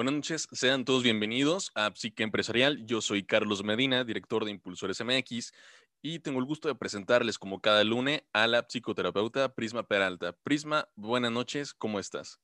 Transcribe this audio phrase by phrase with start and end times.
[0.00, 2.86] Buenas noches, sean todos bienvenidos a Psique Empresarial.
[2.86, 5.52] Yo soy Carlos Medina, director de Impulsores MX,
[6.00, 10.32] y tengo el gusto de presentarles como cada lunes a la psicoterapeuta Prisma Peralta.
[10.32, 12.40] Prisma, buenas noches, ¿cómo estás?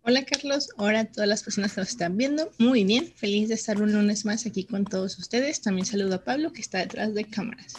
[0.00, 2.50] Hola Carlos, hola a todas las personas que nos están viendo.
[2.56, 5.60] Muy bien, feliz de estar un lunes más aquí con todos ustedes.
[5.60, 7.74] También saludo a Pablo que está detrás de cámaras.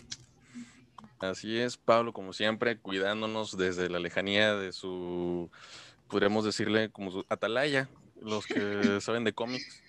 [1.17, 5.49] Así es, Pablo, como siempre, cuidándonos desde la lejanía de su,
[6.07, 7.89] podríamos decirle, como su atalaya,
[8.23, 9.81] los que saben de cómics,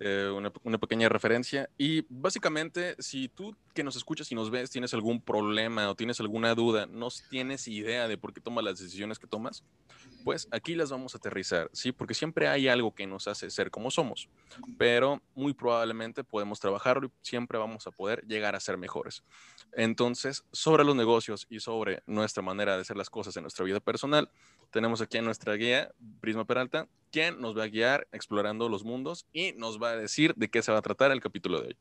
[0.00, 1.68] eh, una, una, pequeña referencia.
[1.78, 6.20] Y básicamente, si tú que nos escuchas y nos ves tienes algún problema o tienes
[6.20, 9.64] alguna duda, no tienes idea de por qué tomas las decisiones que tomas,
[10.24, 11.92] pues aquí las vamos a aterrizar, ¿sí?
[11.92, 14.28] Porque siempre hay algo que nos hace ser como somos,
[14.78, 19.22] pero muy probablemente podemos trabajarlo y siempre vamos a poder llegar a ser mejores.
[19.72, 23.80] Entonces, sobre los negocios y sobre nuestra manera de hacer las cosas en nuestra vida
[23.80, 24.30] personal,
[24.70, 29.26] tenemos aquí a nuestra guía, Prisma Peralta, quien nos va a guiar explorando los mundos
[29.32, 31.78] y nos va a decir de qué se va a tratar el capítulo de hoy.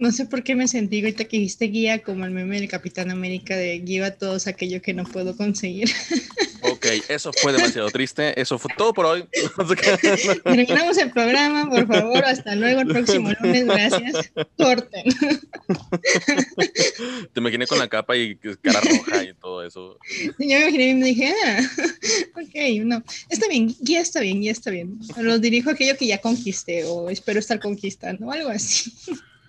[0.00, 3.10] No sé por qué me sentí ahorita que dijiste guía como el meme del Capitán
[3.10, 5.90] América de guía a todos aquello que no puedo conseguir.
[6.62, 8.38] Ok, eso fue demasiado triste.
[8.40, 9.24] Eso fue todo por hoy.
[10.44, 12.24] Terminamos el programa, por favor.
[12.24, 13.66] Hasta luego el próximo lunes.
[13.66, 14.32] Gracias.
[14.58, 15.04] Corten.
[17.32, 19.98] Te imaginé con la capa y cara roja y todo eso.
[20.22, 21.60] Yo me imaginé y me dije, ah,
[22.34, 23.02] ok, no.
[23.28, 24.98] Está bien, guía está bien, guía está bien.
[25.16, 28.92] Los dirijo a aquello que ya conquisté o espero estar conquistando, algo así.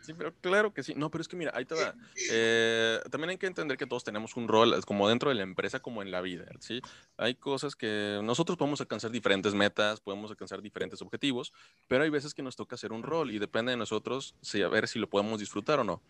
[0.01, 0.93] Sí, pero claro que sí.
[0.95, 1.95] No, pero es que mira, ahí te va.
[2.33, 5.79] Eh, también hay que entender que todos tenemos un rol, como dentro de la empresa,
[5.79, 6.81] como en la vida, ¿sí?
[7.17, 11.51] Hay cosas que nosotros podemos alcanzar diferentes metas, podemos alcanzar diferentes objetivos,
[11.87, 14.69] pero hay veces que nos toca hacer un rol y depende de nosotros si, a
[14.69, 16.01] ver si lo podemos disfrutar o no.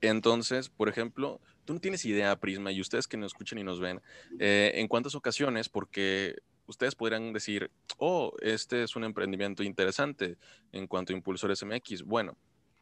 [0.00, 3.80] Entonces, por ejemplo, tú no tienes idea, Prisma, y ustedes que nos escuchan y nos
[3.80, 4.00] ven,
[4.38, 10.36] eh, en cuántas ocasiones, porque ustedes podrían decir, oh, este es un emprendimiento interesante
[10.72, 12.02] en cuanto a impulsores MX.
[12.02, 12.36] Bueno,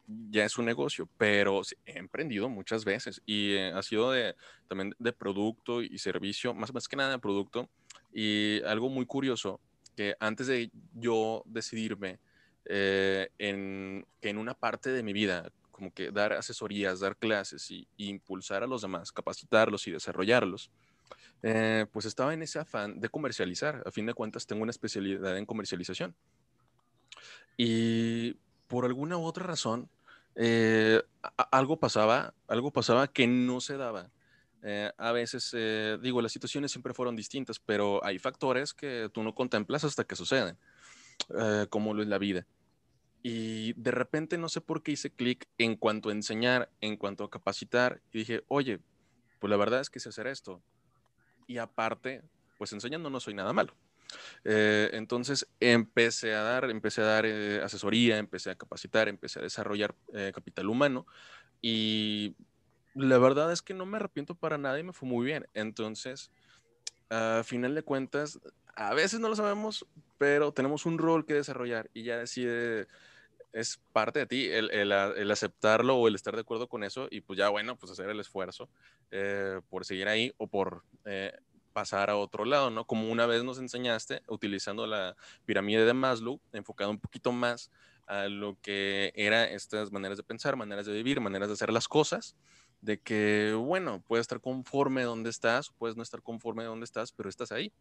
[0.07, 4.35] ya es un negocio, pero he emprendido muchas veces y eh, ha sido de,
[4.67, 7.69] también de producto y servicio, más, más que nada de producto.
[8.13, 9.59] Y algo muy curioso,
[9.95, 12.19] que antes de yo decidirme
[12.65, 17.85] eh, en, en una parte de mi vida, como que dar asesorías, dar clases y,
[17.97, 20.71] impulsar a los demás, capacitarlos y desarrollarlos,
[21.43, 23.83] eh, pues estaba en ese afán de comercializar.
[23.85, 26.15] A fin de cuentas, tengo una especialidad en comercialización.
[27.57, 28.35] Y
[28.67, 29.89] por alguna u otra razón,
[30.35, 31.01] eh,
[31.51, 34.11] algo pasaba, algo pasaba que no se daba.
[34.63, 39.23] Eh, a veces, eh, digo, las situaciones siempre fueron distintas, pero hay factores que tú
[39.23, 40.57] no contemplas hasta que suceden,
[41.69, 42.45] como lo es la vida.
[43.21, 47.23] Y de repente no sé por qué hice clic en cuanto a enseñar, en cuanto
[47.23, 48.79] a capacitar, y dije, oye,
[49.39, 50.61] pues la verdad es que sé hacer esto.
[51.47, 52.23] Y aparte,
[52.57, 53.75] pues enseñando no soy nada malo.
[54.43, 59.43] Eh, entonces empecé a dar, empecé a dar eh, asesoría, empecé a capacitar, empecé a
[59.43, 61.05] desarrollar eh, capital humano
[61.61, 62.35] y
[62.93, 65.47] la verdad es que no me arrepiento para nada y me fue muy bien.
[65.53, 66.31] Entonces,
[67.09, 68.39] a final de cuentas,
[68.75, 69.85] a veces no lo sabemos,
[70.17, 72.87] pero tenemos un rol que desarrollar y ya decide,
[73.51, 77.21] es parte de ti el, el, aceptarlo o el estar de acuerdo con eso y
[77.21, 78.69] pues ya bueno, pues hacer el esfuerzo
[79.69, 80.83] por seguir ahí o por
[81.75, 82.87] pasar a otro lado, ¿no?
[82.87, 87.69] Como una vez nos enseñaste, utilizando la pirámide de Maslow, enfocado un poquito más
[88.07, 91.89] a lo que eran estas maneras de pensar, maneras de vivir, maneras de hacer las
[91.89, 92.37] cosas,
[92.79, 97.27] de que, bueno, puedes estar conforme donde estás, puedes no estar conforme donde estás, pero
[97.27, 97.73] estás ahí.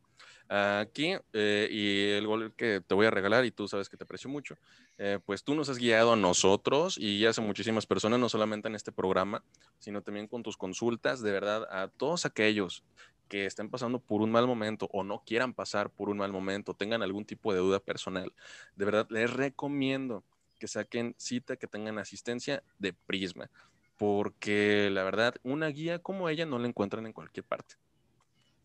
[0.48, 4.04] Aquí, eh, y el gol que te voy a regalar, y tú sabes que te
[4.04, 4.56] aprecio mucho,
[4.98, 8.74] eh, pues tú nos has guiado a nosotros y hace muchísimas personas, no solamente en
[8.74, 9.44] este programa,
[9.78, 12.82] sino también con tus consultas, de verdad, a todos aquellos
[13.28, 16.74] que estén pasando por un mal momento o no quieran pasar por un mal momento,
[16.74, 18.32] tengan algún tipo de duda personal,
[18.76, 20.24] de verdad les recomiendo
[20.58, 23.50] que saquen cita, que tengan asistencia de Prisma,
[23.96, 27.76] porque la verdad, una guía como ella no la encuentran en cualquier parte.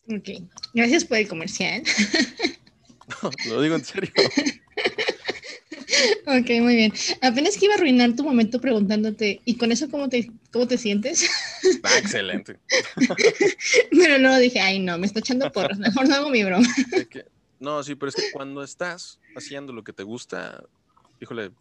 [0.08, 0.30] Ok,
[0.74, 1.84] gracias por el comercial.
[3.24, 4.12] No, lo digo en serio.
[6.26, 6.94] Ok, muy bien.
[7.22, 10.78] Apenas que iba a arruinar tu momento preguntándote, ¿y con eso cómo te, cómo te
[10.78, 11.30] sientes?
[11.84, 12.60] Ah, excelente.
[13.92, 16.68] Pero luego dije, ay, no, me está echando porras, mejor no hago mi broma.
[17.60, 20.64] no, sí, pero es que cuando estás haciendo lo que te gusta,
[21.20, 21.52] híjole,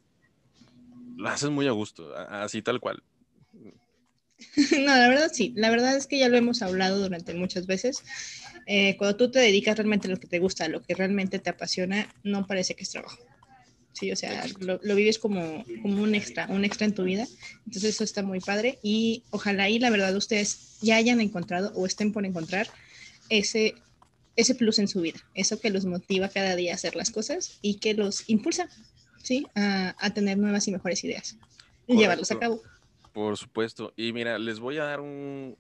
[1.16, 3.02] lo haces muy a gusto, así tal cual.
[4.78, 8.02] No, la verdad sí, la verdad es que ya lo hemos hablado durante muchas veces.
[8.66, 11.38] Eh, cuando tú te dedicas realmente a lo que te gusta, a lo que realmente
[11.38, 13.18] te apasiona, no parece que es trabajo.
[13.98, 17.26] Sí, o sea, lo, vives como, como un extra, un extra en tu vida.
[17.66, 21.84] Entonces eso está muy padre y ojalá y la verdad ustedes ya hayan encontrado o
[21.84, 22.68] estén por encontrar
[23.28, 23.74] ese,
[24.36, 27.58] ese plus en su vida, eso que los motiva cada día a hacer las cosas
[27.60, 28.68] y que los impulsa,
[29.24, 29.48] ¿sí?
[29.56, 31.36] A, a tener nuevas y mejores ideas
[31.88, 32.62] y llevarlos a cabo.
[33.12, 33.92] Por supuesto.
[33.96, 35.56] Y mira, les voy a dar un...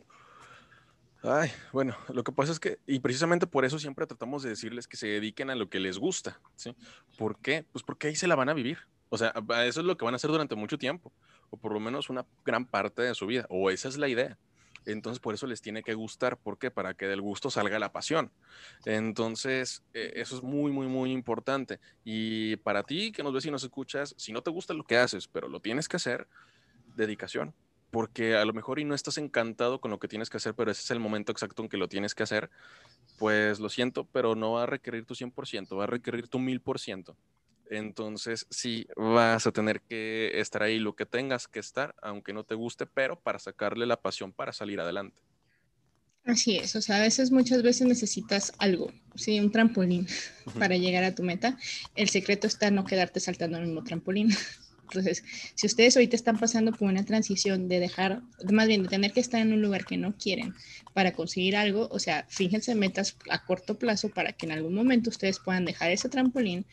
[1.30, 4.88] Ay, bueno, lo que pasa es que, y precisamente por eso siempre tratamos de decirles
[4.88, 6.74] que se dediquen a lo que les gusta, ¿sí?
[7.18, 7.66] ¿Por qué?
[7.70, 8.78] Pues porque ahí se la van a vivir.
[9.10, 9.34] O sea,
[9.66, 11.12] eso es lo que van a hacer durante mucho tiempo,
[11.50, 14.38] o por lo menos una gran parte de su vida, o esa es la idea.
[14.86, 16.38] Entonces, por eso les tiene que gustar.
[16.38, 16.70] ¿Por qué?
[16.70, 18.32] Para que del gusto salga la pasión.
[18.86, 21.78] Entonces, eh, eso es muy, muy, muy importante.
[22.04, 24.96] Y para ti, que nos ves y nos escuchas, si no te gusta lo que
[24.96, 26.26] haces, pero lo tienes que hacer,
[26.96, 27.54] dedicación.
[27.90, 30.70] Porque a lo mejor y no estás encantado con lo que tienes que hacer, pero
[30.70, 32.50] ese es el momento exacto en que lo tienes que hacer,
[33.18, 37.16] pues lo siento, pero no va a requerir tu 100%, va a requerir tu 1000%.
[37.70, 42.44] Entonces, sí, vas a tener que estar ahí lo que tengas que estar, aunque no
[42.44, 45.22] te guste, pero para sacarle la pasión para salir adelante.
[46.24, 50.06] Así es, o sea, a veces, muchas veces necesitas algo, sí, un trampolín
[50.58, 51.56] para llegar a tu meta.
[51.94, 54.28] El secreto está en no quedarte saltando en el mismo trampolín.
[54.88, 55.22] Entonces,
[55.54, 59.20] si ustedes ahorita están pasando por una transición de dejar, más bien de tener que
[59.20, 60.54] estar en un lugar que no quieren
[60.94, 65.10] para conseguir algo, o sea, fíjense metas a corto plazo para que en algún momento
[65.10, 66.64] ustedes puedan dejar ese trampolín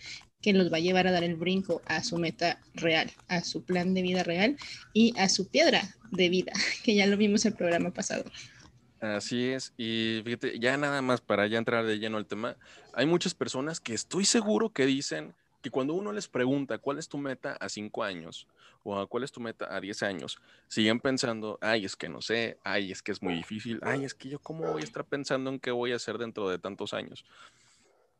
[0.41, 3.63] que los va a llevar a dar el brinco a su meta real, a su
[3.63, 4.57] plan de vida real
[4.93, 6.53] y a su piedra de vida,
[6.83, 8.23] que ya lo vimos el programa pasado.
[9.01, 12.55] Así es, y fíjate, ya nada más para ya entrar de lleno al tema,
[12.93, 15.35] hay muchas personas que estoy seguro que dicen
[15.65, 18.47] que cuando uno les pregunta cuál es tu meta a cinco años
[18.83, 22.59] o cuál es tu meta a diez años, siguen pensando, ay, es que no sé,
[22.63, 25.49] ay, es que es muy difícil, ay, es que yo cómo voy a estar pensando
[25.49, 27.25] en qué voy a hacer dentro de tantos años.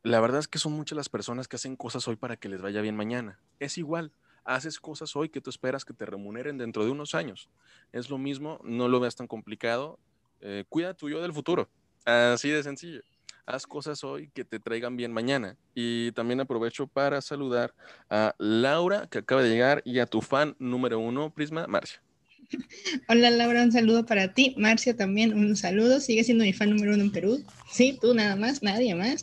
[0.01, 2.63] La verdad es que son muchas las personas que hacen cosas hoy para que les
[2.63, 3.39] vaya bien mañana.
[3.59, 4.11] Es igual,
[4.43, 7.51] haces cosas hoy que tú esperas que te remuneren dentro de unos años.
[7.91, 9.99] Es lo mismo, no lo veas tan complicado,
[10.41, 11.69] eh, cuida tu yo del futuro,
[12.05, 13.03] así de sencillo
[13.45, 15.57] haz cosas hoy que te traigan bien mañana.
[15.73, 17.73] Y también aprovecho para saludar
[18.09, 22.01] a Laura, que acaba de llegar, y a tu fan número uno, Prisma, Marcia.
[23.07, 24.55] Hola Laura, un saludo para ti.
[24.57, 25.99] Marcia también, un saludo.
[25.99, 27.43] Sigue siendo mi fan número uno en Perú.
[27.71, 29.21] Sí, tú nada más, nadie más.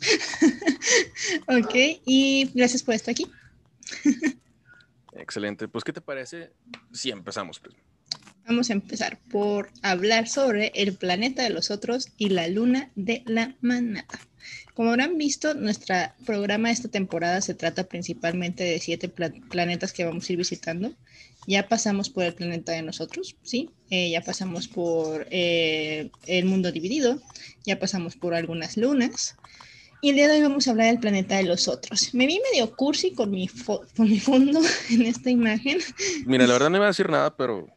[1.47, 3.27] ok, y gracias por estar aquí.
[5.15, 5.67] Excelente.
[5.67, 6.51] Pues, ¿qué te parece
[6.91, 7.81] si empezamos, Prisma?
[8.47, 13.23] Vamos a empezar por hablar sobre el planeta de los otros y la luna de
[13.25, 14.07] la manada.
[14.73, 15.95] Como habrán visto, nuestro
[16.25, 20.93] programa esta temporada se trata principalmente de siete planetas que vamos a ir visitando.
[21.45, 23.69] Ya pasamos por el planeta de nosotros, ¿sí?
[23.89, 27.21] Eh, ya pasamos por eh, el mundo dividido,
[27.65, 29.35] ya pasamos por algunas lunas,
[30.03, 32.13] y el día de hoy vamos a hablar del planeta de los otros.
[32.13, 34.59] Me vi medio cursi con mi, con mi fondo
[34.89, 35.79] en esta imagen.
[36.25, 37.69] Mira, la verdad no iba a decir nada, pero...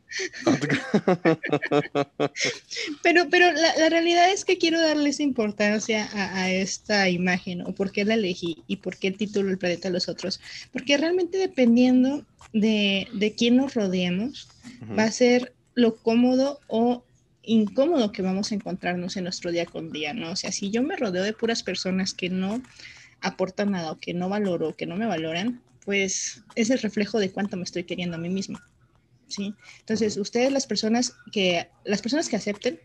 [3.03, 7.93] pero pero la, realidad es que quiero darle esa importancia a, esta imagen, o por
[7.93, 10.41] qué la elegí y por qué el título El planeta de los otros.
[10.73, 14.49] Porque realmente dependiendo de, de quién nos rodeemos,
[14.99, 17.05] va a ser lo cómodo o
[17.43, 20.33] incómodo que vamos a encontrarnos en nuestro día con día, ¿no?
[20.33, 22.63] O sea, si yo me rodeo de puras personas que no
[23.21, 27.19] aportan nada o que no valoro o que no me valoran, pues es el reflejo
[27.19, 28.59] de cuánto me estoy queriendo a mí mismo,
[29.29, 29.55] ¿sí?
[29.81, 32.81] Entonces, ustedes las personas que, las personas que acepten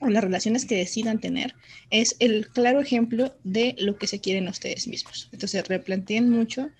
[0.00, 1.54] o las relaciones que decidan tener
[1.90, 5.28] es el claro ejemplo de lo que se quieren ustedes mismos.
[5.32, 6.70] Entonces, replanteen mucho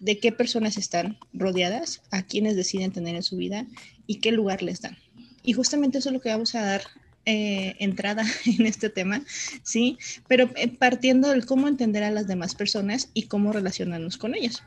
[0.00, 3.66] de qué personas están rodeadas, a quienes deciden tener en su vida
[4.06, 4.98] y qué lugar les dan.
[5.42, 6.82] Y justamente eso es lo que vamos a dar
[7.26, 9.22] eh, entrada en este tema,
[9.62, 9.98] ¿sí?
[10.28, 14.62] Pero eh, partiendo del cómo entender a las demás personas y cómo relacionarnos con ellas,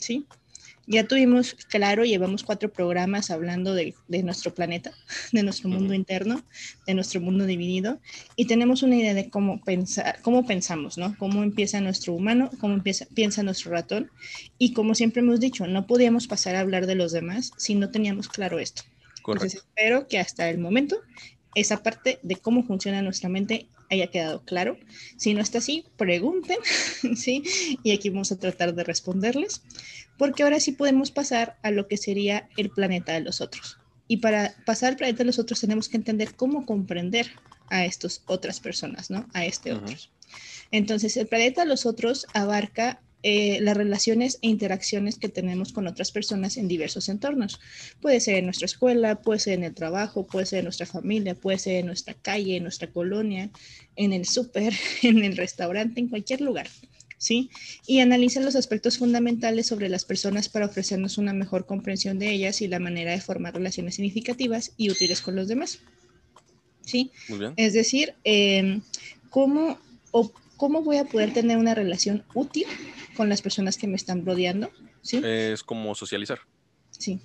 [0.00, 0.26] ¿sí?
[0.90, 4.92] Ya tuvimos, claro, llevamos cuatro programas hablando de, de, nuestro planeta,
[5.32, 6.42] de nuestro mundo interno,
[6.86, 8.00] de nuestro mundo dividido,
[8.36, 11.14] y tenemos una idea de cómo pensar, cómo pensamos, ¿no?
[11.18, 14.10] Cómo empieza nuestro humano, cómo empieza, piensa nuestro ratón,
[14.56, 17.90] y como siempre hemos dicho, no podíamos pasar a hablar de los demás si no
[17.90, 18.82] teníamos claro esto.
[19.18, 20.96] Entonces espero que hasta el momento
[21.54, 24.76] esa parte de cómo funciona nuestra mente haya quedado claro.
[25.16, 26.58] Si no está así, pregunten,
[27.16, 27.42] ¿sí?
[27.82, 29.62] Y aquí vamos a tratar de responderles,
[30.18, 33.78] porque ahora sí podemos pasar a lo que sería el planeta de los otros.
[34.08, 37.30] Y para pasar al planeta de los otros tenemos que entender cómo comprender
[37.70, 39.26] a estas otras personas, ¿no?
[39.32, 40.10] A este otros.
[40.70, 45.88] Entonces, el planeta de los otros abarca eh, las relaciones e interacciones que tenemos con
[45.88, 47.58] otras personas en diversos entornos.
[48.00, 51.34] Puede ser en nuestra escuela, puede ser en el trabajo, puede ser en nuestra familia,
[51.34, 53.50] puede ser en nuestra calle, en nuestra colonia,
[53.96, 54.72] en el súper,
[55.02, 56.68] en el restaurante, en cualquier lugar.
[57.18, 57.50] ¿Sí?
[57.86, 62.62] Y analiza los aspectos fundamentales sobre las personas para ofrecernos una mejor comprensión de ellas
[62.62, 65.80] y la manera de formar relaciones significativas y útiles con los demás.
[66.82, 67.10] ¿Sí?
[67.56, 68.80] Es decir, eh,
[69.30, 69.78] cómo
[70.58, 72.66] cómo voy a poder tener una relación útil
[73.16, 74.70] con las personas que me están rodeando.
[75.00, 75.22] ¿sí?
[75.24, 76.40] Es como socializar.
[76.90, 77.20] Sí.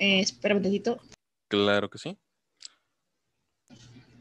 [0.00, 1.00] Eh, espera un momentito.
[1.48, 2.18] Claro que sí.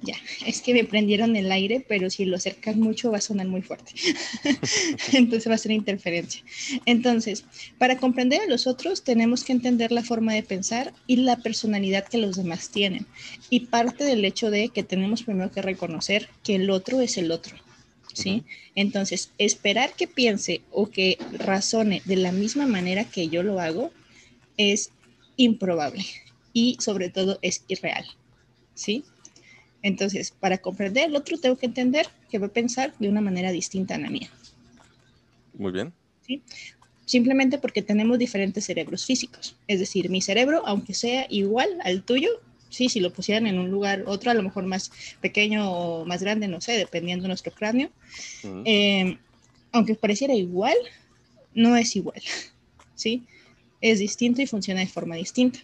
[0.01, 0.13] Ya,
[0.45, 3.63] es que me prendieron el aire, pero si lo acercas mucho va a sonar muy
[3.63, 3.93] fuerte.
[5.13, 6.43] Entonces va a ser interferencia.
[6.85, 7.45] Entonces,
[7.79, 12.07] para comprender a los otros tenemos que entender la forma de pensar y la personalidad
[12.07, 13.07] que los demás tienen.
[13.49, 17.31] Y parte del hecho de que tenemos primero que reconocer que el otro es el
[17.31, 17.55] otro.
[18.13, 18.43] ¿Sí?
[18.75, 23.91] Entonces, esperar que piense o que razone de la misma manera que yo lo hago
[24.57, 24.91] es
[25.37, 26.03] improbable
[26.53, 28.05] y sobre todo es irreal.
[28.73, 29.03] ¿Sí?
[29.87, 33.53] Entonces, para comprender el otro, tengo que entender que va a pensar de una manera
[33.53, 34.29] distinta a la mía.
[35.53, 35.93] Muy bien.
[36.25, 36.41] ¿Sí?
[37.05, 39.55] Simplemente porque tenemos diferentes cerebros físicos.
[39.65, 42.27] Es decir, mi cerebro, aunque sea igual al tuyo,
[42.69, 44.91] sí, si lo pusieran en un lugar, otro a lo mejor más
[45.21, 47.89] pequeño o más grande, no sé, dependiendo de nuestro cráneo,
[48.65, 49.17] eh,
[49.71, 50.75] aunque pareciera igual,
[51.53, 52.21] no es igual.
[52.95, 53.23] ¿Sí?
[53.79, 55.59] Es distinto y funciona de forma distinta.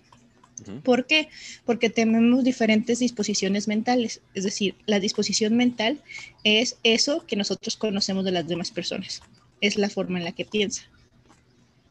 [0.83, 1.29] ¿Por qué?
[1.65, 4.21] Porque tenemos diferentes disposiciones mentales.
[4.33, 6.01] Es decir, la disposición mental
[6.43, 9.21] es eso que nosotros conocemos de las demás personas.
[9.61, 10.83] Es la forma en la que piensa.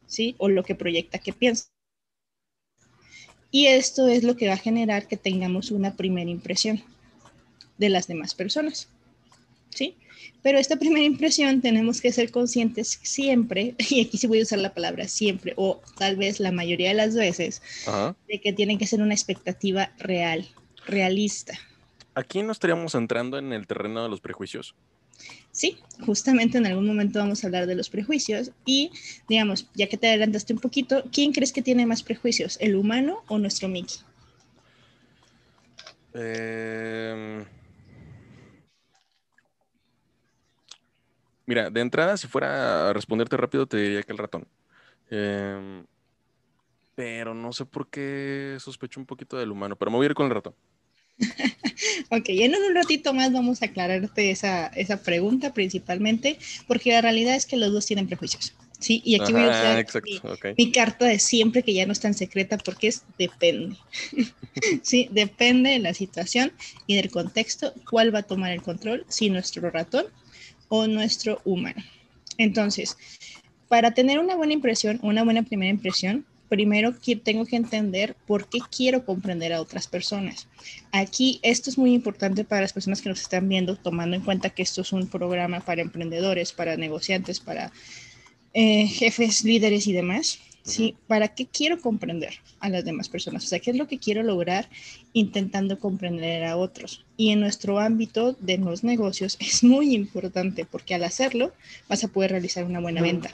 [0.07, 0.35] ¿Sí?
[0.37, 1.65] O lo que proyecta que piensa.
[3.51, 6.83] Y esto es lo que va a generar que tengamos una primera impresión
[7.77, 8.89] de las demás personas.
[9.73, 9.97] ¿Sí?
[10.41, 14.59] Pero esta primera impresión tenemos que ser conscientes siempre, y aquí sí voy a usar
[14.59, 17.61] la palabra siempre, o tal vez la mayoría de las veces,
[18.27, 20.47] de que tiene que ser una expectativa real,
[20.85, 21.57] realista.
[22.13, 24.75] Aquí no estaríamos entrando en el terreno de los prejuicios.
[25.51, 28.91] Sí, justamente en algún momento vamos a hablar de los prejuicios y,
[29.29, 33.23] digamos, ya que te adelantaste un poquito, ¿quién crees que tiene más prejuicios, el humano
[33.27, 33.97] o nuestro Mickey?
[36.13, 37.45] Eh...
[41.45, 44.47] Mira, de entrada, si fuera a responderte rápido, te diría que el ratón.
[45.09, 45.85] Em,
[46.95, 50.15] pero no sé por qué sospecho un poquito del humano, pero me voy a ir
[50.15, 50.55] con el ratón.
[52.09, 57.35] ok, en un ratito más vamos a aclararte esa, esa pregunta principalmente, porque la realidad
[57.35, 58.53] es que los dos tienen prejuicios.
[58.79, 59.85] Sí, y aquí voy a usar
[60.57, 63.77] mi, carta de siempre, que ya no es tan secreta, porque es depende.
[64.81, 66.51] sí, depende de la situación
[66.85, 70.07] y del contexto, cuál va a tomar el control, si nuestro ratón
[70.69, 71.83] o nuestro humano.
[72.37, 72.97] Entonces,
[73.67, 76.93] para tener una buena impresión, una buena primera impresión, primero
[77.23, 80.47] tengo que entender por qué quiero comprender a otras personas.
[80.91, 84.51] Aquí esto es muy importante para las personas que nos están viendo, tomando en cuenta
[84.51, 87.71] que esto es un programa para emprendedores, para negociantes, para
[88.53, 90.39] eh, jefes, líderes y demás.
[90.63, 90.95] ¿Sí?
[91.07, 93.43] ¿Para qué quiero comprender a las demás personas?
[93.43, 94.69] O sea, ¿qué es lo que quiero lograr
[95.11, 97.05] intentando comprender a otros?
[97.17, 101.53] Y en nuestro ámbito de los negocios es muy importante porque al hacerlo
[101.87, 103.31] vas a poder realizar una buena venta,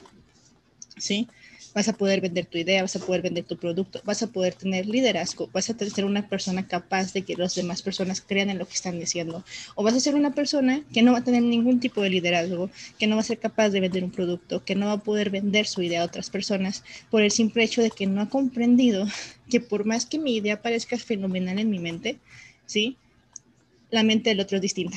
[0.96, 1.28] ¿sí?
[1.74, 4.54] Vas a poder vender tu idea, vas a poder vender tu producto, vas a poder
[4.54, 8.58] tener liderazgo, vas a ser una persona capaz de que las demás personas crean en
[8.58, 11.42] lo que están diciendo, o vas a ser una persona que no va a tener
[11.42, 14.74] ningún tipo de liderazgo, que no va a ser capaz de vender un producto, que
[14.74, 17.90] no va a poder vender su idea a otras personas por el simple hecho de
[17.90, 19.06] que no ha comprendido
[19.48, 22.18] que por más que mi idea parezca fenomenal en mi mente,
[22.66, 22.96] ¿sí?
[23.90, 24.96] La mente del otro es distinta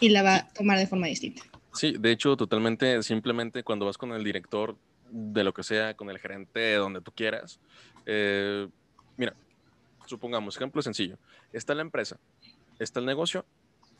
[0.00, 1.42] y la va a tomar de forma distinta.
[1.72, 4.76] Sí, de hecho, totalmente, simplemente cuando vas con el director
[5.10, 7.60] de lo que sea, con el gerente, de donde tú quieras.
[8.06, 8.68] Eh,
[9.16, 9.34] mira,
[10.06, 11.18] supongamos, ejemplo sencillo.
[11.52, 12.18] Está la empresa,
[12.78, 13.44] está el negocio,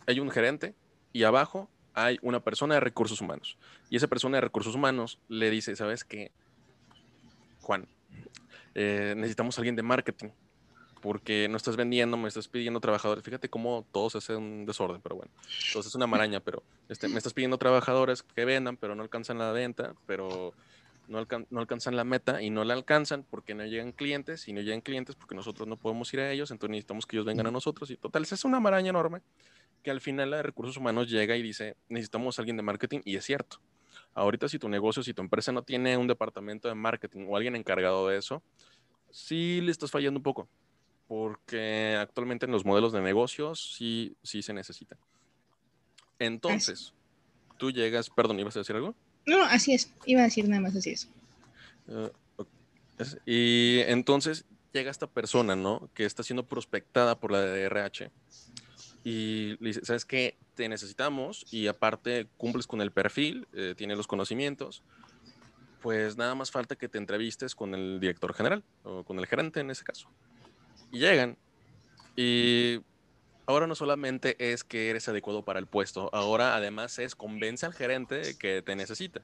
[0.06, 0.74] hay un gerente
[1.12, 3.58] y abajo hay una persona de recursos humanos.
[3.90, 6.30] Y esa persona de recursos humanos le dice, ¿sabes qué?
[7.62, 7.86] Juan,
[8.74, 10.30] eh, necesitamos alguien de marketing
[11.00, 13.24] porque no estás vendiendo, me estás pidiendo trabajadores.
[13.24, 15.30] Fíjate cómo todo se hace un desorden, pero bueno,
[15.72, 19.38] todo es una maraña, pero este, me estás pidiendo trabajadores que vendan, pero no alcanzan
[19.38, 20.54] la venta, pero
[21.08, 21.26] no,
[21.58, 25.16] alcanzan la meta y no la alcanzan porque no llegan clientes y no llegan clientes
[25.16, 27.96] porque nosotros no podemos ir a ellos, entonces necesitamos que ellos vengan a nosotros y
[27.96, 29.22] total, es una maraña enorme
[29.82, 33.00] que al final la de recursos humanos llega y dice, necesitamos a alguien de marketing
[33.04, 33.58] y es cierto.
[34.14, 37.56] Ahorita si tu negocio, si tu empresa no tiene un departamento de marketing o alguien
[37.56, 38.42] encargado de eso,
[39.10, 40.48] sí le estás fallando un poco,
[41.06, 44.98] porque actualmente en los modelos de negocios sí, sí se necesita.
[46.18, 46.92] Entonces,
[47.56, 48.94] tú llegas, perdón, ¿ibas a decir algo?
[49.28, 49.92] No, así es.
[50.06, 51.08] Iba a decir nada más así es.
[51.88, 52.11] Ah,
[53.26, 55.90] y entonces llega esta persona, ¿no?
[55.92, 58.11] Que está siendo prospectada por la DRH
[59.04, 60.37] y le dice, ¿sabes qué?
[60.54, 64.82] Te necesitamos y aparte cumples con el perfil, eh, tienes los conocimientos,
[65.82, 69.61] pues nada más falta que te entrevistes con el director general o con el gerente
[69.61, 70.08] en ese caso.
[70.90, 71.37] Y llegan
[72.16, 72.80] y
[73.48, 77.72] ahora no solamente es que eres adecuado para el puesto, ahora además es convence al
[77.72, 79.22] gerente que te necesita.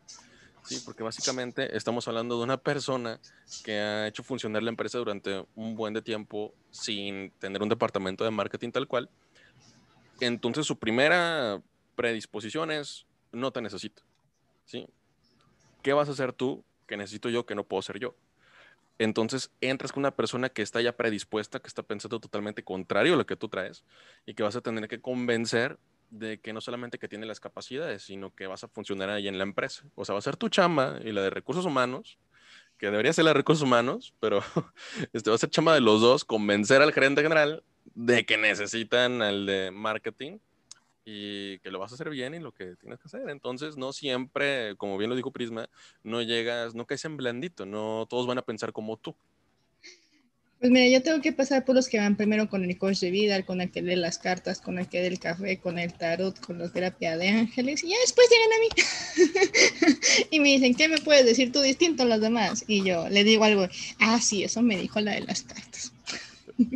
[0.62, 3.20] Sí, porque básicamente estamos hablando de una persona
[3.64, 8.24] que ha hecho funcionar la empresa durante un buen de tiempo sin tener un departamento
[8.24, 9.10] de marketing tal cual.
[10.20, 11.60] Entonces su primera
[11.94, 14.02] predisposición es no te necesito.
[14.64, 14.86] ¿Sí?
[15.82, 18.14] ¿Qué vas a hacer tú que necesito yo que no puedo ser yo?
[18.98, 23.16] Entonces entras con una persona que está ya predispuesta, que está pensando totalmente contrario a
[23.16, 23.84] lo que tú traes
[24.26, 25.78] y que vas a tener que convencer
[26.10, 29.38] de que no solamente que tiene las capacidades, sino que vas a funcionar ahí en
[29.38, 29.84] la empresa.
[29.96, 32.18] O sea, va a ser tu chamba y la de recursos humanos,
[32.78, 34.42] que debería ser la de recursos humanos, pero
[35.12, 39.22] este va a ser chamba de los dos, convencer al gerente general de que necesitan
[39.22, 40.38] al de marketing
[41.04, 43.28] y que lo vas a hacer bien y lo que tienes que hacer.
[43.28, 45.68] Entonces, no siempre, como bien lo dijo Prisma,
[46.02, 49.14] no llegas, no caes en blandito, no todos van a pensar como tú.
[50.61, 53.11] Pues mira, yo tengo que pasar por los que van primero con el coach de
[53.11, 55.92] vida, con el que lee las cartas, con el que lee el café, con el
[55.92, 59.99] tarot, con la terapia de ángeles, y ya después llegan a mí.
[60.30, 62.64] y me dicen, ¿qué me puedes decir tú distinto a los demás?
[62.66, 63.68] Y yo le digo algo,
[63.99, 65.92] ah, sí, eso me dijo la de las cartas.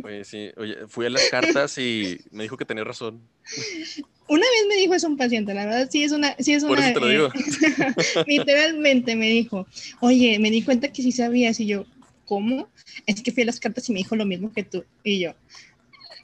[0.03, 3.27] Oye, sí, oye, fui a las cartas y me dijo que tenía razón.
[4.29, 6.77] Una vez me dijo eso un paciente, la verdad, sí es una, sí es Por
[6.77, 7.27] una, eso te lo digo.
[7.33, 9.67] eh, literalmente me dijo,
[10.01, 11.85] oye, me di cuenta que sí sabías, y yo,
[12.25, 12.69] ¿cómo?
[13.07, 15.33] Es que fui a las cartas y me dijo lo mismo que tú, y yo,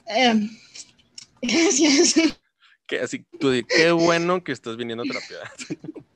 [0.06, 0.48] "Em,
[1.42, 2.14] gracias.
[2.86, 5.38] Que así, tú qué bueno que estás viniendo a terapia.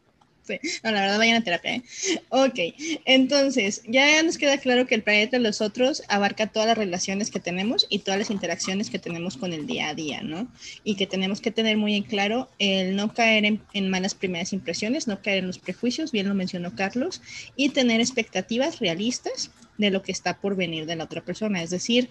[0.82, 1.76] No, la verdad, vayan a terapia.
[1.76, 1.82] ¿eh?
[2.30, 2.58] Ok,
[3.04, 7.30] entonces, ya nos queda claro que el planeta de los otros abarca todas las relaciones
[7.30, 10.48] que tenemos y todas las interacciones que tenemos con el día a día, ¿no?
[10.84, 15.06] Y que tenemos que tener muy en claro el no caer en malas primeras impresiones,
[15.06, 17.20] no caer en los prejuicios, bien lo mencionó Carlos,
[17.56, 21.62] y tener expectativas realistas de lo que está por venir de la otra persona.
[21.62, 22.08] Es decir,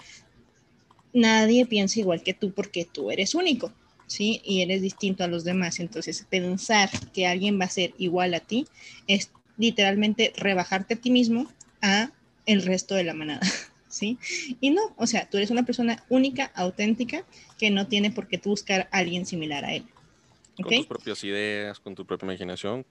[1.13, 3.71] nadie piensa igual que tú porque tú eres único.
[4.09, 4.41] ¿Sí?
[4.43, 5.79] Y eres distinto a los demás.
[5.79, 8.67] Entonces, pensar que alguien va a ser igual a ti
[9.07, 11.47] es literalmente rebajarte a ti mismo
[11.81, 12.11] a
[12.45, 13.41] el resto de la manada,
[13.87, 14.17] ¿sí?
[14.59, 17.23] Y no, o sea, tú eres una persona única, auténtica,
[17.57, 19.85] que no tiene por qué tú buscar a alguien similar a él.
[20.61, 22.85] Con tus propias ideas, con tu propia imaginación,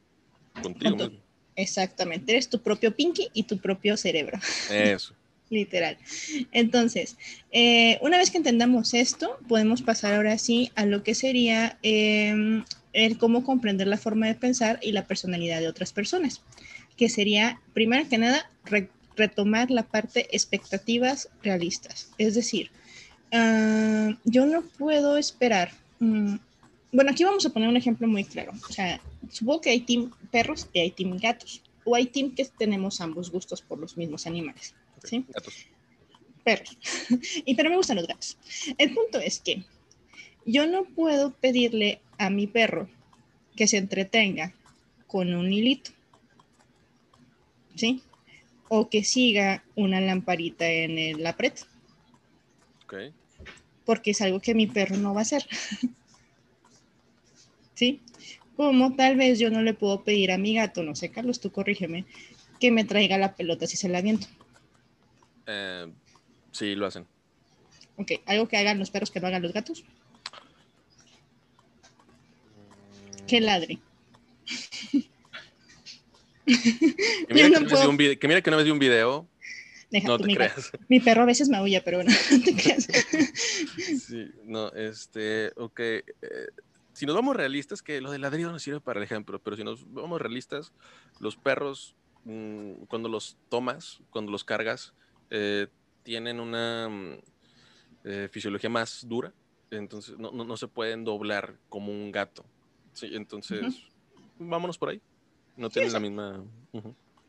[0.63, 1.25] contigo Con tu- mismo.
[1.57, 4.39] Exactamente, eres tu propio Pinky y tu propio cerebro.
[4.71, 5.15] Eso.
[5.51, 5.97] Literal.
[6.53, 7.17] Entonces,
[7.53, 12.63] eh, una vez que entendamos esto, podemos pasar ahora sí a lo que sería eh,
[12.93, 16.43] el cómo comprender la forma de pensar y la personalidad de otras personas,
[16.97, 22.11] que sería, primero que nada, re- retomar la parte expectativas realistas.
[22.19, 22.71] Es decir,
[23.33, 25.73] ah, yo no puedo esperar.
[26.01, 26.37] mm,
[26.93, 28.53] bueno, aquí vamos a poner un ejemplo muy claro.
[28.69, 31.63] O sea, supongo que hay team perros y hay team gatos.
[31.85, 34.75] O hay team que tenemos ambos gustos por los mismos animales.
[35.05, 35.25] ¿Sí?
[35.29, 35.67] Gatos.
[36.45, 36.79] perros.
[37.45, 38.39] y pero me gustan los gatos.
[38.79, 39.65] El punto es que
[40.47, 42.89] yo no puedo pedirle a mi perro
[43.57, 44.55] que se entretenga
[45.07, 45.91] con un hilito.
[47.75, 48.03] ¿Sí?
[48.69, 51.65] O que siga una lamparita en el apret,
[52.85, 52.95] Ok.
[53.85, 55.47] porque es algo que mi perro no va a hacer.
[57.75, 58.01] ¿Sí?
[58.57, 61.53] Como tal vez yo no le puedo pedir a mi gato, no sé, Carlos, tú
[61.53, 62.05] corrígeme,
[62.59, 64.27] que me traiga la pelota si se la aviento.
[65.51, 65.91] Eh,
[66.53, 67.07] sí, lo hacen.
[67.97, 69.83] Ok, algo que hagan los perros que no hagan los gatos.
[73.27, 73.79] Que ladre.
[76.47, 78.71] Que mira, que, no una vez puedo- vi un que mira que una vez vi
[78.73, 79.29] un video.
[79.91, 80.71] Deja No te mi, creas.
[80.89, 82.89] mi perro a veces me aúlla, pero bueno, no te creas.
[84.07, 85.81] Sí, no, este, ok.
[85.81, 86.05] eh,
[86.93, 89.65] si nos vamos realistas, que lo del ladrido nos sirve para el ejemplo, pero si
[89.65, 90.73] nos vamos realistas,
[91.21, 94.93] los perros, mm, cuando los tomas, cuando los cargas,
[95.31, 95.67] eh,
[96.03, 97.19] tienen una mm,
[98.05, 99.33] eh, fisiología más dura,
[99.71, 102.45] entonces no, no, no se pueden doblar como un gato.
[102.93, 103.65] Sí, entonces,
[104.39, 105.01] vámonos por ahí.
[105.57, 106.45] No tienen la misma.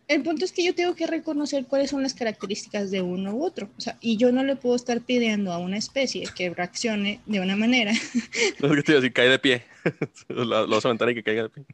[0.08, 3.44] El punto es que yo tengo que reconocer cuáles son las características de uno u
[3.44, 3.70] otro.
[3.78, 7.40] O sea, y yo no le puedo estar pidiendo a una especie que reaccione de
[7.40, 7.92] una manera.
[8.60, 9.64] No, que te a decir, cae de pie.
[10.28, 11.66] lo, lo vas a aventar y que caiga de pie.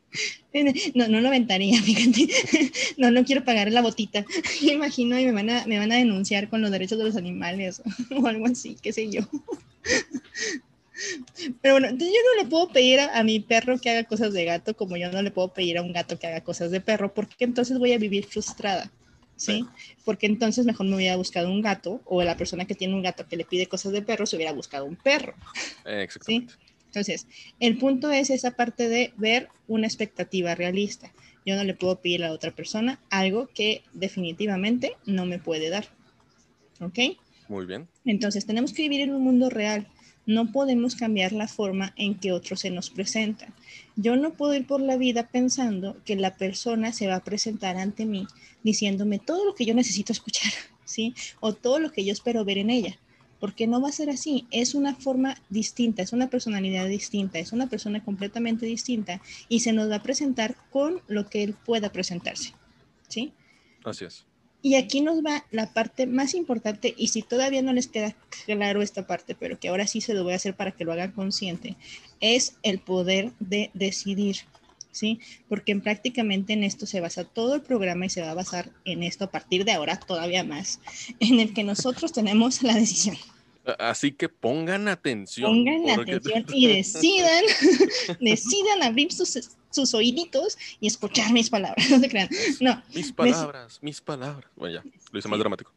[0.93, 2.27] No, no lo aventaría, fíjate.
[2.97, 4.25] No, no quiero pagar la botita.
[4.61, 7.81] Imagino y me van a, me van a denunciar con los derechos de los animales
[8.11, 9.21] o algo así, qué sé yo.
[11.61, 14.45] Pero bueno, yo no le puedo pedir a, a mi perro que haga cosas de
[14.45, 17.13] gato como yo no le puedo pedir a un gato que haga cosas de perro,
[17.13, 18.91] porque entonces voy a vivir frustrada.
[19.37, 19.65] ¿Sí?
[20.05, 23.27] Porque entonces mejor me hubiera buscado un gato o la persona que tiene un gato
[23.27, 25.33] que le pide cosas de perro se hubiera buscado un perro.
[25.83, 26.53] Eh, exactamente.
[26.95, 27.27] Entonces,
[27.59, 31.11] el punto es esa parte de ver una expectativa realista.
[31.45, 35.69] Yo no le puedo pedir a la otra persona algo que definitivamente no me puede
[35.69, 35.89] dar.
[36.79, 37.17] ¿Ok?
[37.49, 37.89] Muy bien.
[38.05, 39.87] Entonces, tenemos que vivir en un mundo real.
[40.25, 43.53] no podemos cambiar la forma en que otros se nos presentan.
[43.97, 47.77] Yo no puedo ir por la vida pensando que la persona se va a presentar
[47.77, 48.25] ante mí
[48.63, 50.51] diciéndome todo lo que yo necesito escuchar,
[50.85, 51.13] ¿sí?
[51.41, 52.97] O todo lo que yo espero ver en ella,
[53.39, 54.47] porque no va a ser así.
[54.51, 59.73] Es una forma distinta, es una personalidad distinta, es una persona completamente distinta y se
[59.73, 62.53] nos va a presentar con lo que él pueda presentarse,
[63.07, 63.33] ¿sí?
[63.83, 64.25] Así es.
[64.61, 68.15] Y aquí nos va la parte más importante, y si todavía no les queda
[68.47, 70.91] claro esta parte, pero que ahora sí se lo voy a hacer para que lo
[70.91, 71.75] hagan consciente,
[72.19, 74.37] es el poder de decidir,
[74.95, 75.19] ¿sí?
[75.49, 79.03] Porque prácticamente en esto se basa todo el programa y se va a basar en
[79.03, 80.79] esto a partir de ahora todavía más,
[81.19, 83.17] en el que nosotros tenemos la decisión.
[83.79, 85.51] Así que pongan atención.
[85.51, 87.43] Pongan atención y decidan,
[88.19, 89.35] decidan abrir sus
[89.75, 91.89] sus oíditos y escuchar mis palabras.
[91.89, 92.29] No se crean.
[92.61, 92.81] No.
[92.93, 94.49] Mis palabras, mis palabras.
[94.55, 95.73] Bueno, ya, lo hice más dramático.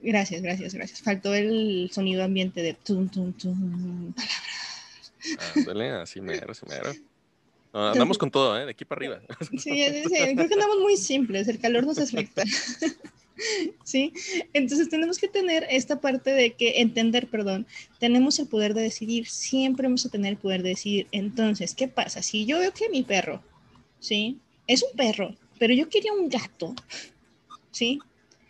[0.00, 1.02] Gracias, gracias, gracias.
[1.02, 5.12] Faltó el sonido ambiente de tum, tum, tum, palabras.
[5.56, 6.92] Ándale, así mero, así mero.
[7.92, 8.64] andamos con todo, ¿eh?
[8.64, 9.20] De aquí para arriba.
[9.50, 11.48] Sí, sí, creo que andamos muy simples.
[11.48, 12.44] El calor nos afecta.
[13.84, 14.12] ¿Sí?
[14.54, 17.66] Entonces tenemos que tener esta parte de que entender, perdón,
[18.00, 21.06] tenemos el poder de decidir, siempre vamos a tener el poder de decidir.
[21.12, 22.22] Entonces, ¿qué pasa?
[22.22, 23.42] Si yo veo que mi perro,
[24.00, 24.38] ¿sí?
[24.66, 26.74] Es un perro, pero yo quería un gato,
[27.72, 27.98] ¿sí?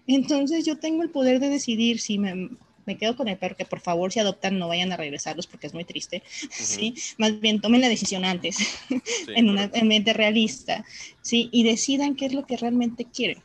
[0.07, 2.51] Entonces yo tengo el poder de decidir si me,
[2.87, 5.67] me quedo con el perro, que por favor si adoptan no vayan a regresarlos porque
[5.67, 6.95] es muy triste, ¿sí?
[7.19, 8.57] Más bien tomen la decisión antes,
[9.29, 10.85] en una mente realista,
[11.21, 11.49] ¿sí?
[11.53, 13.43] Y decidan qué es lo que realmente quieren.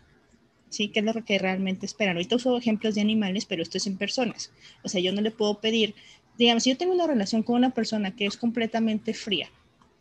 [0.72, 0.88] ¿sí?
[0.88, 2.16] ¿Qué es lo que realmente esperan?
[2.16, 4.52] Ahorita uso ejemplos de animales, pero esto es en personas.
[4.84, 5.94] O sea, yo no le puedo pedir,
[6.38, 9.52] digamos, si yo tengo una relación con una persona que es completamente fría,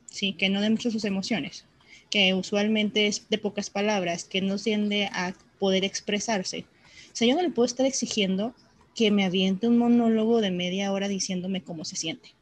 [0.07, 0.33] ¿sí?
[0.33, 1.67] Que no demuestra sus emociones,
[2.09, 6.65] que usualmente es de pocas palabras, que no tiende a poder expresarse.
[7.13, 8.55] O sea, yo no le puedo estar exigiendo
[8.95, 12.35] que me aviente un monólogo de media hora diciéndome cómo se siente.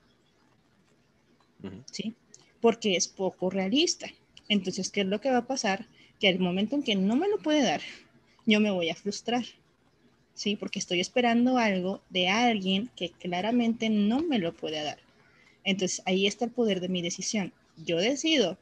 [1.91, 2.15] ¿Sí?
[2.61, 4.09] Porque es poco realista.
[4.49, 5.87] Entonces, ¿qué es lo que va a pasar?
[6.19, 7.81] Que al momento en que no me lo puede dar,
[8.47, 9.45] yo me voy a frustrar,
[10.35, 10.57] ¿sí?
[10.57, 14.99] Porque estoy esperando algo de alguien que claramente no me lo puede dar.
[15.65, 17.53] Entonces ahí está el poder de mi decisión.
[17.77, 18.57] Yo decido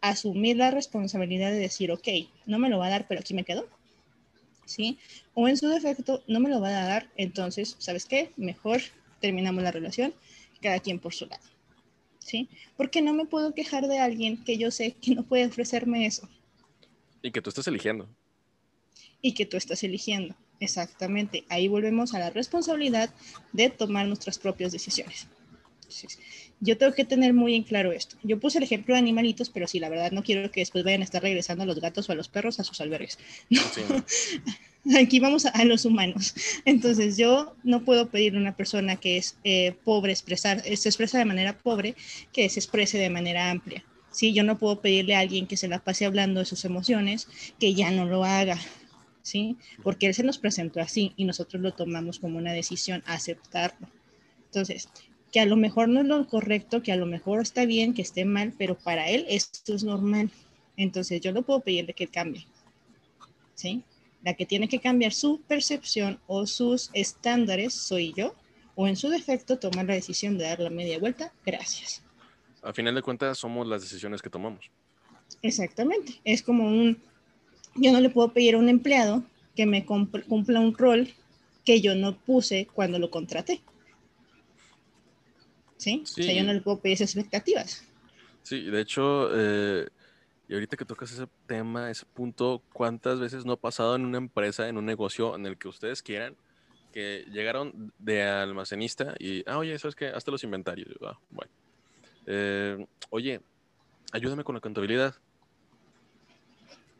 [0.00, 2.08] asumir la responsabilidad de decir, ok,
[2.46, 3.68] no me lo va a dar, pero aquí me quedo.
[4.70, 4.98] ¿Sí?
[5.34, 8.30] O en su defecto, no me lo va a dar, entonces, ¿sabes qué?
[8.36, 8.80] Mejor
[9.20, 10.14] terminamos la relación,
[10.62, 11.42] cada quien por su lado.
[12.20, 12.48] ¿Sí?
[12.76, 16.28] Porque no me puedo quejar de alguien que yo sé que no puede ofrecerme eso.
[17.20, 18.08] Y que tú estás eligiendo
[19.22, 20.34] y que tú estás eligiendo.
[20.60, 23.10] Exactamente, ahí volvemos a la responsabilidad
[23.52, 25.26] de tomar nuestras propias decisiones.
[26.60, 28.16] Yo tengo que tener muy en claro esto.
[28.22, 31.00] Yo puse el ejemplo de animalitos, pero sí, la verdad no quiero que después vayan
[31.00, 33.18] a estar regresando a los gatos o a los perros a sus albergues.
[34.98, 36.34] Aquí vamos a, los humanos.
[36.64, 41.18] Entonces, yo no puedo pedirle a una persona que es eh, pobre expresar, se expresa
[41.18, 41.94] de manera pobre,
[42.32, 43.84] que se exprese de manera amplia.
[44.10, 47.28] Sí, yo no puedo pedirle a alguien que se la pase hablando de sus emociones,
[47.58, 48.58] que ya no lo haga.
[49.22, 49.56] ¿sí?
[49.82, 53.88] Porque él se nos presentó así y nosotros lo tomamos como una decisión, aceptarlo.
[54.46, 54.88] Entonces,
[55.32, 58.02] que a lo mejor no es lo correcto, que a lo mejor está bien, que
[58.02, 60.30] esté mal, pero para él esto es normal.
[60.76, 62.46] Entonces, yo no puedo pedirle que cambie,
[63.54, 63.84] ¿sí?
[64.22, 68.34] La que tiene que cambiar su percepción o sus estándares soy yo,
[68.74, 72.02] o en su defecto tomar la decisión de dar la media vuelta, gracias.
[72.62, 74.70] A final de cuentas, somos las decisiones que tomamos.
[75.42, 76.98] Exactamente, es como un,
[77.76, 79.22] yo no le puedo pedir a un empleado
[79.54, 81.08] que me cumpla un rol
[81.64, 83.60] que yo no puse cuando lo contraté.
[85.80, 86.02] ¿Sí?
[86.04, 87.82] O sea, yo no le puedo pedir esas expectativas.
[88.42, 89.88] Sí, de hecho, eh,
[90.48, 94.18] y ahorita que tocas ese tema, ese punto, ¿cuántas veces no ha pasado en una
[94.18, 96.36] empresa, en un negocio en el que ustedes quieran,
[96.92, 100.08] que llegaron de almacenista y, ah, oye, ¿sabes qué?
[100.08, 100.88] Hasta los inventarios.
[101.02, 101.52] Ah, bueno.
[102.26, 103.40] Eh, oye,
[104.12, 105.14] ayúdame con la contabilidad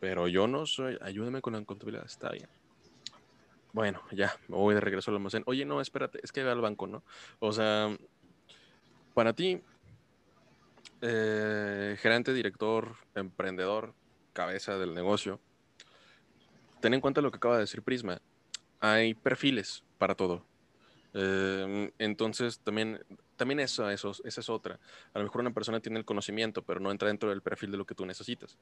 [0.00, 2.48] pero yo no soy, ayúdame con la contabilidad, está bien.
[3.72, 5.44] Bueno, ya, me voy de regreso al almacén.
[5.46, 7.04] Oye, no, espérate, es que ve al banco, ¿no?
[7.38, 7.96] O sea,
[9.14, 9.60] para ti,
[11.02, 13.94] eh, gerente, director, emprendedor,
[14.32, 15.40] cabeza del negocio,
[16.80, 18.20] ten en cuenta lo que acaba de decir Prisma.
[18.80, 20.44] Hay perfiles para todo.
[21.12, 23.04] Em, entonces, también,
[23.36, 24.78] también eso, eso, esa es otra.
[25.12, 27.78] A lo mejor una persona tiene el conocimiento, pero no entra dentro del perfil de
[27.78, 28.58] lo que tú necesitas.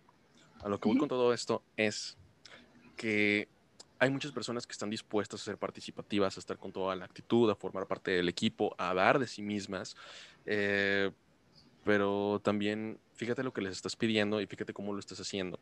[0.62, 2.16] A lo que voy con todo esto es
[2.96, 3.48] que
[3.98, 7.50] hay muchas personas que están dispuestas a ser participativas, a estar con toda la actitud,
[7.50, 9.96] a formar parte del equipo, a dar de sí mismas,
[10.46, 11.10] eh,
[11.84, 15.58] pero también fíjate lo que les estás pidiendo y fíjate cómo lo estás haciendo,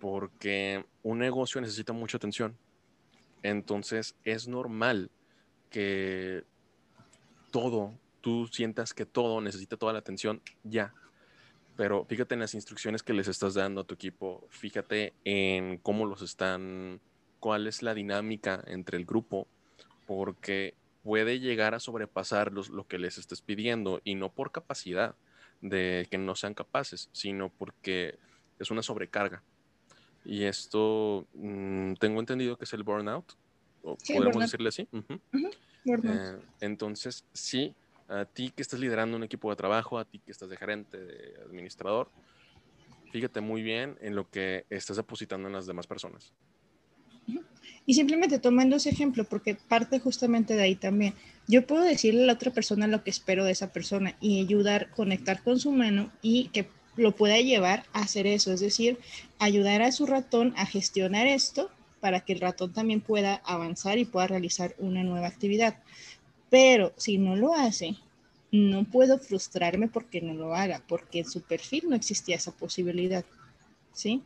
[0.00, 2.56] porque un negocio necesita mucha atención.
[3.42, 5.10] Entonces es normal
[5.70, 6.44] que
[7.50, 10.92] todo, tú sientas que todo necesita toda la atención ya.
[11.76, 16.06] Pero fíjate en las instrucciones que les estás dando a tu equipo, fíjate en cómo
[16.06, 17.00] los están,
[17.40, 19.46] cuál es la dinámica entre el grupo,
[20.06, 25.14] porque puede llegar a sobrepasar lo que les estés pidiendo y no por capacidad
[25.60, 28.18] de que no sean capaces, sino porque
[28.58, 29.42] es una sobrecarga.
[30.24, 33.32] Y esto mm, tengo entendido que es el burnout,
[33.82, 34.88] o podemos decirle así.
[35.86, 37.74] Eh, entonces, sí,
[38.08, 40.98] a ti que estás liderando un equipo de trabajo, a ti que estás de gerente,
[40.98, 42.10] de administrador,
[43.12, 46.32] fíjate muy bien en lo que estás depositando en las demás personas.
[47.86, 51.14] Y simplemente tomando ese ejemplo, porque parte justamente de ahí también.
[51.46, 54.90] Yo puedo decirle a la otra persona lo que espero de esa persona y ayudar,
[54.90, 58.98] conectar con su mano y que lo pueda llevar a hacer eso, es decir,
[59.38, 64.04] ayudar a su ratón a gestionar esto para que el ratón también pueda avanzar y
[64.04, 65.78] pueda realizar una nueva actividad.
[66.50, 67.96] Pero si no lo hace,
[68.50, 73.24] no puedo frustrarme porque no lo haga, porque en su perfil no existía esa posibilidad,
[73.92, 74.22] ¿sí?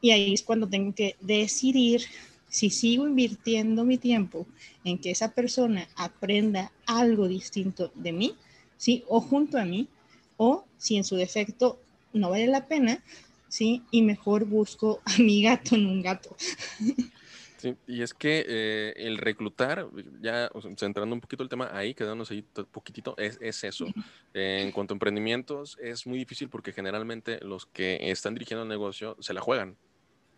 [0.00, 2.02] Y ahí es cuando tengo que decidir
[2.48, 4.46] si sigo invirtiendo mi tiempo
[4.84, 8.34] en que esa persona aprenda algo distinto de mí,
[8.76, 9.04] ¿sí?
[9.08, 9.88] O junto a mí,
[10.36, 11.78] o si en su defecto
[12.12, 13.02] no vale la pena,
[13.48, 13.82] ¿sí?
[13.90, 16.36] Y mejor busco a mi gato en un gato.
[17.58, 19.88] Sí, y es que eh, el reclutar,
[20.22, 23.86] ya centrando un poquito el tema ahí, quedándonos ahí poquitito, es, es eso.
[24.32, 29.16] en cuanto a emprendimientos, es muy difícil porque generalmente los que están dirigiendo el negocio
[29.18, 29.76] se la juegan,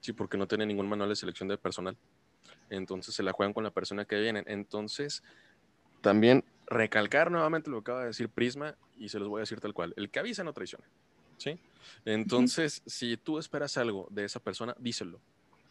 [0.01, 1.97] sí, porque no tienen ningún manual de selección de personal.
[2.69, 4.45] Entonces se la juegan con la persona que viene.
[4.47, 5.23] Entonces,
[6.01, 9.61] también recalcar nuevamente lo que acaba de decir Prisma y se los voy a decir
[9.61, 9.93] tal cual.
[9.97, 10.85] El que avisa no traiciona.
[11.37, 11.59] ¿sí?
[12.05, 15.21] Entonces, si tú esperas algo de esa persona, díselo.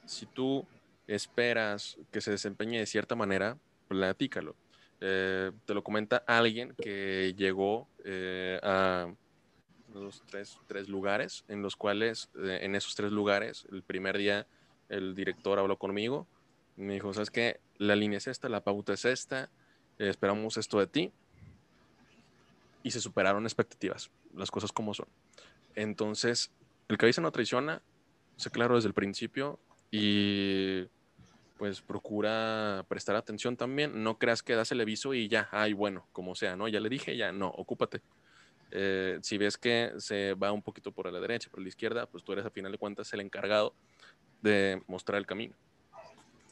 [0.06, 0.66] Si tú
[1.08, 4.56] esperas que se desempeñe de cierta manera, platícalo.
[5.02, 9.14] Eh, te lo comenta alguien que llegó eh, a
[9.94, 14.48] los tres, tres, lugares, en los cuales, eh, en esos tres lugares, el primer día
[14.90, 16.28] el director habló conmigo,
[16.76, 17.60] me dijo, ¿sabes qué?
[17.78, 19.50] La línea es esta, la pauta es esta,
[19.98, 21.12] esperamos esto de ti.
[22.82, 25.08] Y se superaron expectativas, las cosas como son.
[25.76, 26.52] Entonces,
[26.88, 27.82] el que avisa no traiciona,
[28.38, 29.60] sé claro desde el principio
[29.92, 30.86] y
[31.58, 34.02] pues procura prestar atención también.
[34.02, 36.70] No creas que das el aviso y ya, ay, bueno, como sea, ¿no?
[36.70, 38.02] Ya le dije, ya, no, ocúpate.
[38.72, 42.24] Eh, si ves que se va un poquito por la derecha, por la izquierda, pues
[42.24, 43.74] tú eres a final de cuentas el encargado
[44.42, 45.56] de mostrar el camino.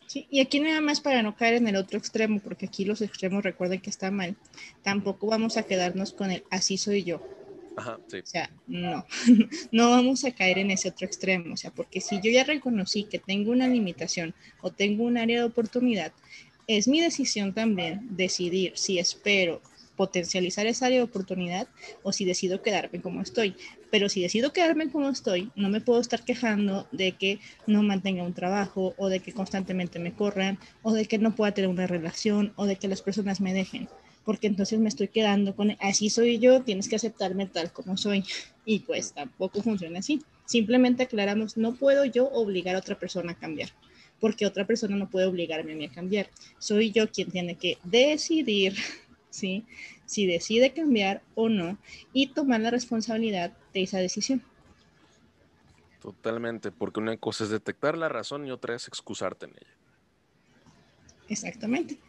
[0.08, 3.02] Sí, y aquí nada más para no caer en el otro extremo, porque aquí los
[3.02, 4.36] extremos recuerden que está mal,
[4.82, 7.22] tampoco vamos a quedarnos con el así soy yo.
[7.76, 8.20] Ajá, sí.
[8.20, 9.06] O sea, no,
[9.72, 11.54] no vamos a caer en ese otro extremo.
[11.54, 15.40] O sea, porque si yo ya reconocí que tengo una limitación o tengo un área
[15.40, 16.12] de oportunidad,
[16.66, 19.62] es mi decisión también decidir si espero
[19.98, 21.68] potencializar esa área de oportunidad
[22.04, 23.56] o si decido quedarme como estoy.
[23.92, 28.24] Pero si decido quedarme como estoy, no me puedo estar quejando de que no mantenga
[28.24, 31.88] un trabajo o de que constantemente me corran o de que no pueda tener una
[31.88, 33.90] relación o de que las personas me dejen
[34.28, 38.26] porque entonces me estoy quedando con, así soy yo, tienes que aceptarme tal como soy.
[38.66, 40.22] Y pues tampoco funciona así.
[40.44, 43.70] Simplemente aclaramos, no puedo yo obligar a otra persona a cambiar,
[44.20, 46.30] porque otra persona no puede obligarme a mí a cambiar.
[46.60, 48.76] Soy yo quien tiene que decidir,
[49.38, 49.66] ¿sí?
[50.06, 51.78] Si decide cambiar o no
[52.14, 54.42] y tomar la responsabilidad de esa decisión.
[56.02, 59.78] Totalmente, porque una cosa es detectar la razón y otra es excusarte en ella.
[61.30, 62.00] Exactamente.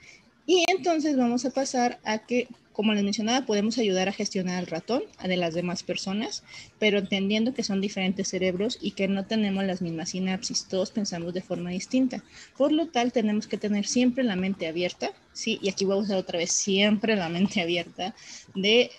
[0.49, 4.67] Y entonces vamos a pasar a que, como les mencionaba, podemos ayudar a gestionar al
[4.67, 6.43] ratón, a de las demás personas,
[6.79, 11.35] pero entendiendo que son diferentes cerebros y que no tenemos las mismas sinapsis, todos pensamos
[11.35, 12.25] de forma distinta.
[12.57, 15.59] Por lo tal, tenemos que tener siempre la mente abierta, ¿sí?
[15.61, 18.15] Y aquí voy a usar otra vez siempre la mente abierta
[18.55, 18.91] de,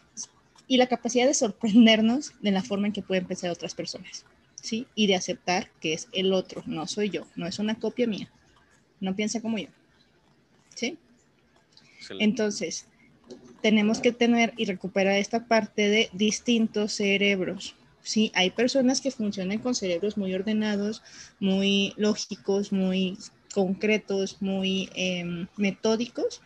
[0.68, 4.24] y la capacidad de sorprendernos de la forma en que pueden pensar otras personas,
[4.62, 4.86] ¿sí?
[4.94, 8.32] Y de aceptar que es el otro, no soy yo, no es una copia mía,
[9.00, 9.70] no piensa como yo,
[10.76, 11.00] ¿sí?
[12.20, 12.88] Entonces,
[13.62, 17.76] tenemos que tener y recuperar esta parte de distintos cerebros.
[18.02, 21.04] Sí, hay personas que funcionan con cerebros muy ordenados,
[21.40, 23.18] muy lógicos, muy
[23.54, 26.42] concretos, muy em, metódicos,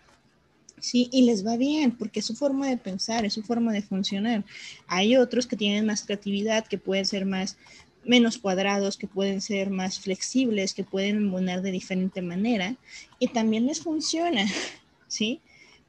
[0.80, 3.82] sí, y les va bien porque es su forma de pensar, es su forma de
[3.82, 4.44] funcionar.
[4.88, 7.58] Hay otros que tienen más creatividad, que pueden ser más
[8.04, 12.76] menos cuadrados, que pueden ser más flexibles, que pueden embonar de diferente manera
[13.20, 14.46] y también les funciona.
[15.14, 15.42] ¿Sí?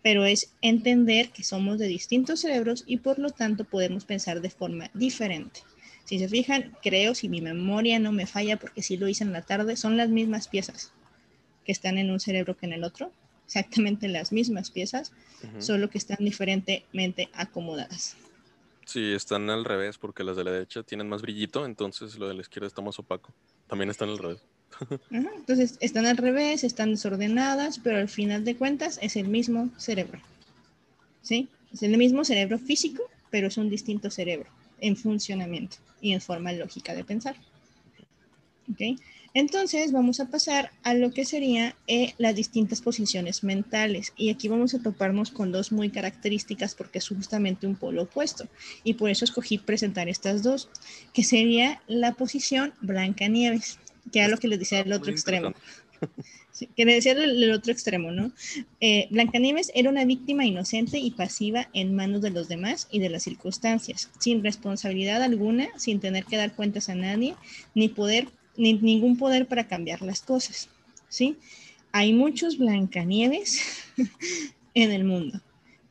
[0.03, 4.51] Pero es entender que somos de distintos cerebros y por lo tanto podemos pensar de
[4.51, 5.61] forma diferente.
[6.05, 9.33] Si se fijan, creo, si mi memoria no me falla, porque si lo hice en
[9.33, 10.93] la tarde, son las mismas piezas
[11.65, 13.11] que están en un cerebro que en el otro.
[13.47, 15.13] exactamente las mismas piezas,
[15.59, 18.17] solo que están diferentemente acomodadas.
[18.87, 22.35] Sí, están al revés porque las de la derecha tienen más brillito, entonces lo de
[22.35, 23.33] la izquierda está más opaco.
[23.67, 24.43] También están al revés.
[25.11, 30.21] Entonces están al revés, están desordenadas, pero al final de cuentas es el mismo cerebro.
[31.23, 31.49] ¿Sí?
[31.73, 34.49] Es el mismo cerebro físico, pero es un distinto cerebro
[34.81, 37.37] en funcionamiento y en forma lógica de pensar.
[38.71, 38.99] ¿Ok?
[39.37, 44.47] Entonces vamos a pasar a lo que serían eh, las distintas posiciones mentales y aquí
[44.47, 48.47] vamos a toparnos con dos muy características porque es justamente un polo opuesto
[48.85, 50.69] y por eso escogí presentar estas dos,
[51.13, 53.81] que sería la posición Blanca Nieves,
[54.13, 55.55] que era lo que les decía el otro extremo.
[56.77, 58.33] que le decía el, otro extremo, ¿no?
[58.81, 63.11] Eh, Blancanieves era una víctima inocente y pasiva en manos de los demás y de
[63.11, 67.35] las circunstancias, sin responsabilidad alguna, sin tener que dar cuentas a nadie,
[67.75, 70.69] ni poder ni ningún poder para cambiar las cosas,
[71.09, 71.37] ¿sí?
[71.93, 73.61] Hay muchos Blancanieves
[74.75, 75.41] en el mundo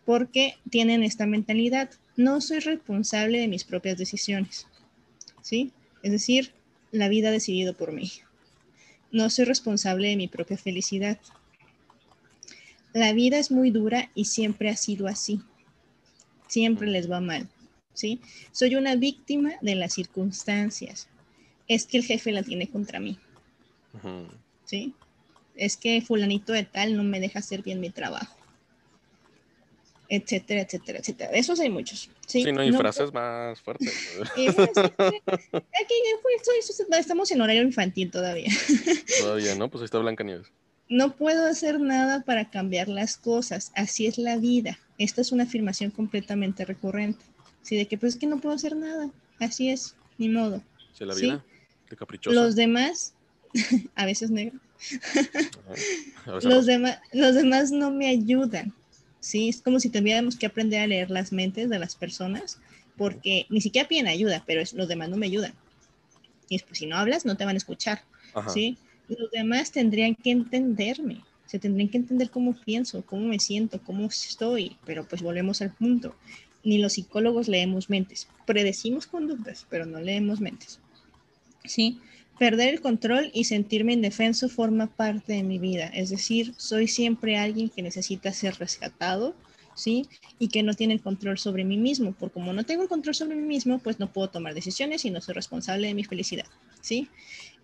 [0.06, 1.90] porque tienen esta mentalidad.
[2.16, 4.68] No soy responsable de mis propias decisiones,
[5.42, 5.72] ¿sí?
[6.04, 6.54] Es decir,
[6.94, 8.10] la vida ha decidido por mí.
[9.12, 11.20] No soy responsable de mi propia felicidad.
[12.94, 15.42] La vida es muy dura y siempre ha sido así.
[16.48, 17.50] Siempre les va mal,
[17.94, 18.22] ¿sí?
[18.52, 21.10] Soy una víctima de las circunstancias
[21.68, 23.18] es que el jefe la tiene contra mí.
[24.66, 24.94] ¿Sí?
[25.56, 28.36] Es que fulanito de tal no me deja hacer bien mi trabajo.
[30.10, 31.32] Etcétera, etcétera, etcétera.
[31.32, 32.10] De esos hay muchos.
[32.28, 33.94] Sí, no hay frases más fuertes.
[34.36, 34.50] aquí
[36.98, 38.52] estamos en horario infantil todavía.
[39.20, 39.70] Todavía, ¿no?
[39.70, 40.48] Pues ahí está Blanca Nieves.
[40.90, 43.72] No puedo hacer nada para cambiar las cosas.
[43.76, 44.78] Así es la vida.
[44.98, 47.24] Esta es una afirmación completamente recurrente.
[47.62, 49.10] Sí, de que pues es que no puedo hacer nada.
[49.40, 50.62] Así es, ni modo.
[50.94, 51.44] Sí, la vida.
[52.26, 53.14] Los demás,
[53.96, 54.60] a veces negro.
[56.44, 58.74] los, demás, los demás no me ayudan.
[59.24, 59.48] ¿Sí?
[59.48, 62.60] Es como si tuviéramos que aprender a leer las mentes de las personas,
[62.98, 65.54] porque ni siquiera piden ayuda, pero los demás no me ayudan.
[66.50, 68.04] Y es pues si no hablas, no te van a escuchar.
[68.54, 68.78] ¿sí?
[69.08, 71.22] Los demás tendrían que entenderme.
[71.46, 75.72] Se tendrían que entender cómo pienso, cómo me siento, cómo estoy, pero pues volvemos al
[75.72, 76.16] punto.
[76.66, 78.28] Ni los psicólogos leemos mentes.
[78.46, 80.80] Predecimos conductas, pero no leemos mentes.
[81.64, 82.00] ¿sí?
[82.40, 87.38] Perder el control y sentirme indefenso forma parte de mi vida, es decir, soy siempre
[87.38, 89.36] alguien que necesita ser rescatado,
[89.76, 90.08] ¿sí?
[90.40, 93.14] Y que no tiene el control sobre mí mismo, porque como no tengo el control
[93.16, 96.48] sobre mí mismo, pues no puedo tomar decisiones y no soy responsable de mi felicidad,
[96.82, 97.08] ¿sí?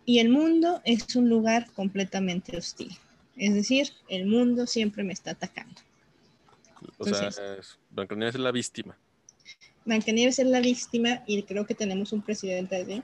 [0.06, 2.96] Y el mundo es un lugar completamente hostil,
[3.38, 5.82] es decir, el mundo siempre me está atacando.
[6.98, 7.32] O sea,
[7.90, 8.98] Blancanieves es la víctima.
[9.86, 13.02] Blancanieves es la víctima y creo que tenemos un presidente así.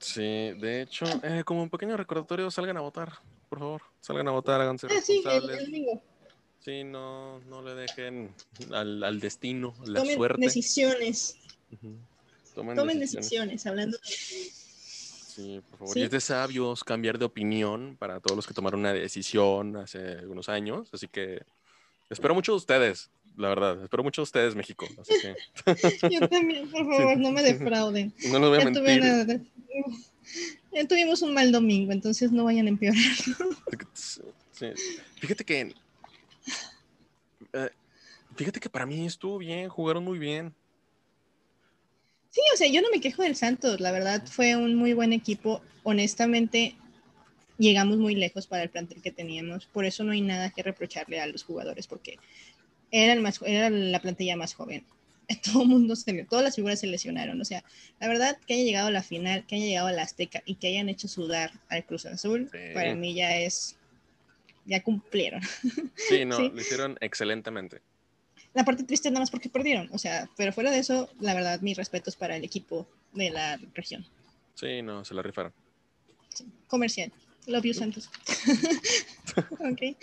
[0.00, 3.12] Sí, de hecho, eh, como un pequeño recordatorio, salgan a votar,
[3.48, 3.82] por favor.
[4.00, 5.66] Salgan a votar, háganse ah, responsables.
[5.66, 5.86] Sí,
[6.60, 8.34] Sí, no, no le dejen
[8.72, 10.40] al, al destino, la Tomen suerte.
[10.42, 11.36] decisiones.
[12.54, 13.66] Tomen, decisiones.
[13.66, 14.04] hablando de...
[14.04, 15.96] Sí, por favor.
[15.96, 20.26] Y es de sabios cambiar de opinión para todos los que tomaron una decisión hace
[20.26, 20.90] unos años.
[20.92, 21.42] Así que
[22.10, 23.82] espero mucho de ustedes, la verdad.
[23.82, 24.86] Espero mucho de ustedes, México.
[25.00, 26.08] Así que...
[26.10, 28.12] Yo también, por favor, no me defrauden.
[28.30, 29.42] No nos voy a mentir.
[30.72, 33.00] Ya tuvimos un mal domingo, entonces no vayan a empeorar.
[35.20, 35.74] Fíjate que.
[37.52, 37.70] Eh,
[38.36, 40.54] fíjate que para mí estuvo bien, jugaron muy bien.
[42.30, 45.12] Sí, o sea, yo no me quejo del Santos, la verdad fue un muy buen
[45.12, 45.60] equipo.
[45.82, 46.76] Honestamente,
[47.58, 51.20] llegamos muy lejos para el plantel que teníamos, por eso no hay nada que reprocharle
[51.20, 52.18] a los jugadores, porque
[52.90, 54.84] era, el más, era la plantilla más joven.
[55.44, 57.40] todo el mundo se todas las figuras se lesionaron.
[57.40, 57.64] O sea,
[58.00, 60.56] la verdad que haya llegado a la final, que haya llegado a la Azteca y
[60.56, 63.76] que hayan hecho sudar al Cruz Azul, para mí ya es,
[64.64, 65.40] ya cumplieron.
[65.96, 67.82] Sí, no, lo hicieron excelentemente.
[68.54, 71.60] La parte triste nada más porque perdieron, o sea, pero fuera de eso, la verdad,
[71.60, 74.04] mis respetos para el equipo de la región.
[74.54, 75.52] Sí, no, se la rifaron.
[76.66, 77.12] Comercial.
[77.46, 78.08] Love you, Santos.
[79.58, 79.96] ok.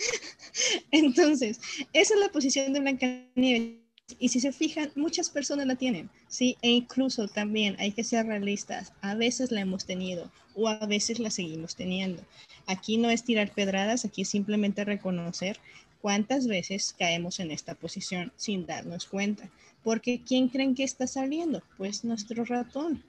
[0.90, 1.60] Entonces,
[1.92, 6.08] esa es la posición de Blanca Nieves y si se fijan, muchas personas la tienen,
[6.28, 6.56] ¿sí?
[6.62, 8.92] E incluso también hay que ser realistas.
[9.02, 12.24] A veces la hemos tenido o a veces la seguimos teniendo.
[12.66, 15.58] Aquí no es tirar pedradas, aquí es simplemente reconocer
[16.00, 19.50] cuántas veces caemos en esta posición sin darnos cuenta.
[19.84, 21.62] Porque ¿quién creen que está saliendo?
[21.76, 23.04] Pues nuestro ratón,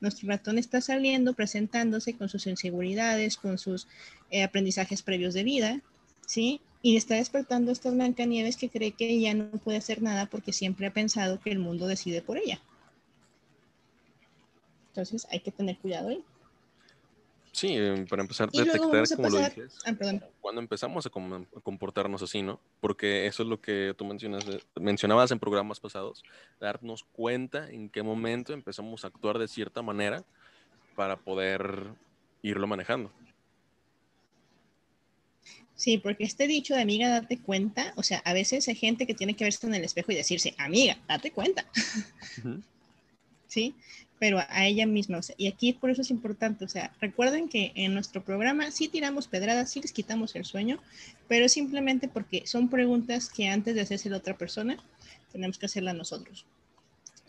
[0.00, 3.86] Nuestro ratón está saliendo, presentándose con sus inseguridades, con sus
[4.30, 5.80] eh, aprendizajes previos de vida,
[6.26, 6.60] ¿sí?
[6.82, 10.86] y está despertando esta Blancanieves que cree que ella no puede hacer nada porque siempre
[10.86, 12.60] ha pensado que el mundo decide por ella.
[14.88, 16.24] Entonces hay que tener cuidado ahí.
[17.52, 19.92] Sí, eh, para empezar a detectar, como lo dices, ah,
[20.40, 21.10] cuando empezamos a,
[21.62, 22.58] comportarnos así, ¿no?
[22.80, 24.44] Porque eso es lo que tú mencionas,
[24.80, 26.24] mencionabas en programas pasados,
[26.58, 30.24] darnos cuenta en qué momento empezamos a actuar de cierta manera
[30.96, 31.90] para poder
[32.40, 33.12] irlo manejando.
[35.74, 39.14] Sí, porque este dicho de amiga, date cuenta, o sea, a veces hay gente que
[39.14, 41.66] tiene que verse en el espejo y decirse, amiga, date cuenta.
[43.46, 43.74] ¿Sí?
[44.22, 47.48] Pero a ella misma, o sea, y aquí por eso es importante, o sea, recuerden
[47.48, 50.78] que en nuestro programa sí tiramos pedradas, sí les quitamos el sueño,
[51.26, 54.76] pero simplemente porque son preguntas que antes de hacerse la otra persona,
[55.32, 56.46] tenemos que hacerla nosotros.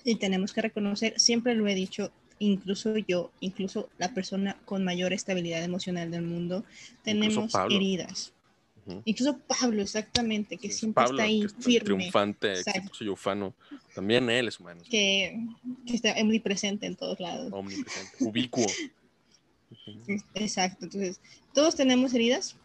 [0.03, 5.13] Y tenemos que reconocer, siempre lo he dicho, incluso yo, incluso la persona con mayor
[5.13, 6.63] estabilidad emocional del mundo,
[7.03, 8.33] tenemos heridas.
[9.05, 11.85] Incluso Pablo, exactamente, que siempre está ahí firme.
[11.85, 12.53] Triunfante,
[13.09, 13.53] ufano.
[13.95, 14.81] También él es humano.
[14.89, 15.39] Que,
[15.85, 17.51] que, está omnipresente en todos lados.
[17.53, 18.65] Omnipresente, ubicuo.
[20.35, 21.19] Exacto, entonces,
[21.53, 22.57] todos tenemos heridas,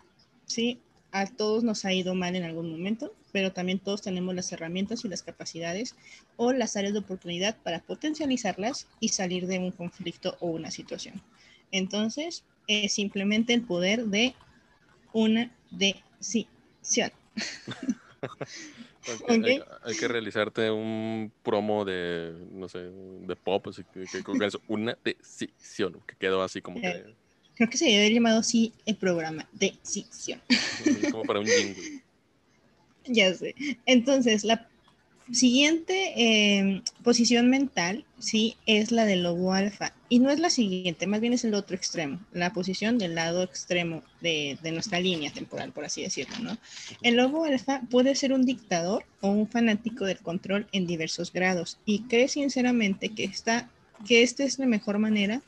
[0.47, 0.81] ¿sí?
[1.11, 5.05] A todos nos ha ido mal en algún momento, pero también todos tenemos las herramientas
[5.05, 5.95] y las capacidades
[6.37, 11.23] o las áreas de oportunidad para potencializarlas y salir de un conflicto o una situación.
[11.73, 14.35] Entonces, es simplemente el poder de
[15.13, 16.47] una de Sí,
[16.81, 17.03] sí.
[19.23, 19.63] okay.
[19.83, 24.23] Hay, que realizarte un promo de, no sé, de pop, así que, que,
[24.69, 27.15] una decisión, que quedó así como que...
[27.55, 30.41] Creo que se debe haber llamado así el programa, decisión.
[31.11, 32.03] Como para un jingle.
[33.11, 33.55] Ya sé.
[33.87, 34.69] Entonces, la
[35.33, 39.93] siguiente em, posición mental, sí, es la del lobo alfa.
[40.09, 43.43] Y no es la siguiente, más bien es el otro extremo, la posición del lado
[43.43, 46.59] extremo de, de, nuestra línea temporal, por así decirlo, ¿no?
[47.03, 51.79] El lobo alfa puede ser un dictador o un fanático del control en diversos grados
[51.85, 53.69] y cree sinceramente que, está,
[54.07, 55.43] que esta es la mejor manera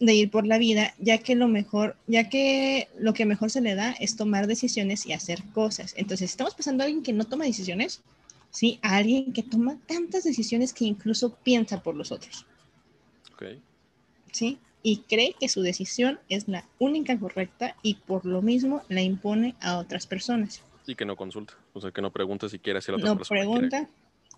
[0.00, 3.60] de ir por la vida, ya que lo mejor, ya que lo que mejor se
[3.60, 5.94] le da es tomar decisiones y hacer cosas.
[5.96, 8.00] Entonces, estamos pasando a alguien que no toma decisiones,
[8.52, 8.78] ¿sí?
[8.82, 12.46] A alguien que toma tantas decisiones que incluso piensa por los otros.
[14.30, 14.58] ¿Sí?
[14.84, 19.56] Y cree que su decisión es la única correcta y por lo mismo la impone
[19.60, 20.62] a otras personas.
[20.86, 23.88] Y que no consulta, o sea, que no pregunta si quiere hacer otra no pregunta,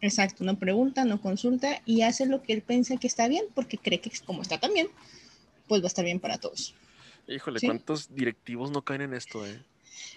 [0.00, 3.78] exacto, no pregunta, no consulta y hace lo que él piensa que está bien porque
[3.78, 4.88] cree que como está tan bien,
[5.68, 6.74] pues va a estar bien para todos.
[7.28, 9.62] Híjole, ¿cuántos directivos no caen en esto, eh?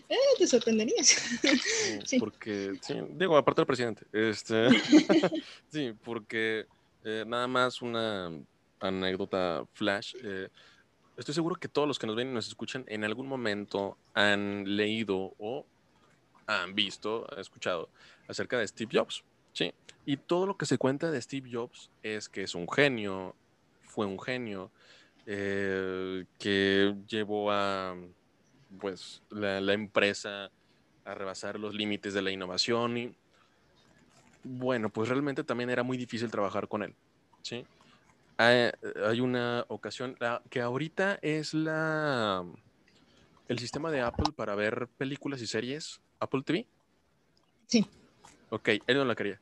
[0.09, 1.07] Eh, te sorprenderías.
[2.05, 2.19] sí.
[2.19, 4.05] Porque, sí, digo, aparte del presidente.
[4.13, 4.69] Este,
[5.71, 6.65] sí, porque
[7.03, 8.31] eh, nada más una
[8.79, 10.15] anécdota flash.
[10.23, 10.49] Eh,
[11.17, 14.77] estoy seguro que todos los que nos ven y nos escuchan en algún momento han
[14.77, 15.65] leído o
[16.45, 17.89] han visto, escuchado
[18.27, 19.23] acerca de Steve Jobs.
[19.51, 19.73] Sí.
[20.05, 23.35] Y todo lo que se cuenta de Steve Jobs es que es un genio,
[23.81, 24.71] fue un genio,
[25.25, 27.93] que llevó a
[28.79, 30.51] pues la, empresa
[31.05, 33.15] a rebasar los límites de la innovación y
[34.43, 36.95] bueno, pues realmente también era muy difícil trabajar con él,
[37.41, 37.65] ¿sí?
[38.37, 40.15] Hay, una ocasión
[40.49, 42.45] que ahorita es la
[43.47, 46.67] el sistema de Apple para ver películas y series, Apple TV.
[47.65, 47.87] Sí.
[48.49, 49.41] Ok, él no la quería.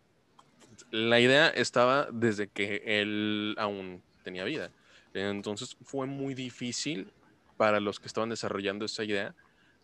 [0.92, 4.72] La idea estaba desde que él aún tenía vida.
[5.14, 7.12] Entonces fue muy difícil
[7.58, 9.36] para los que estaban desarrollando esa idea,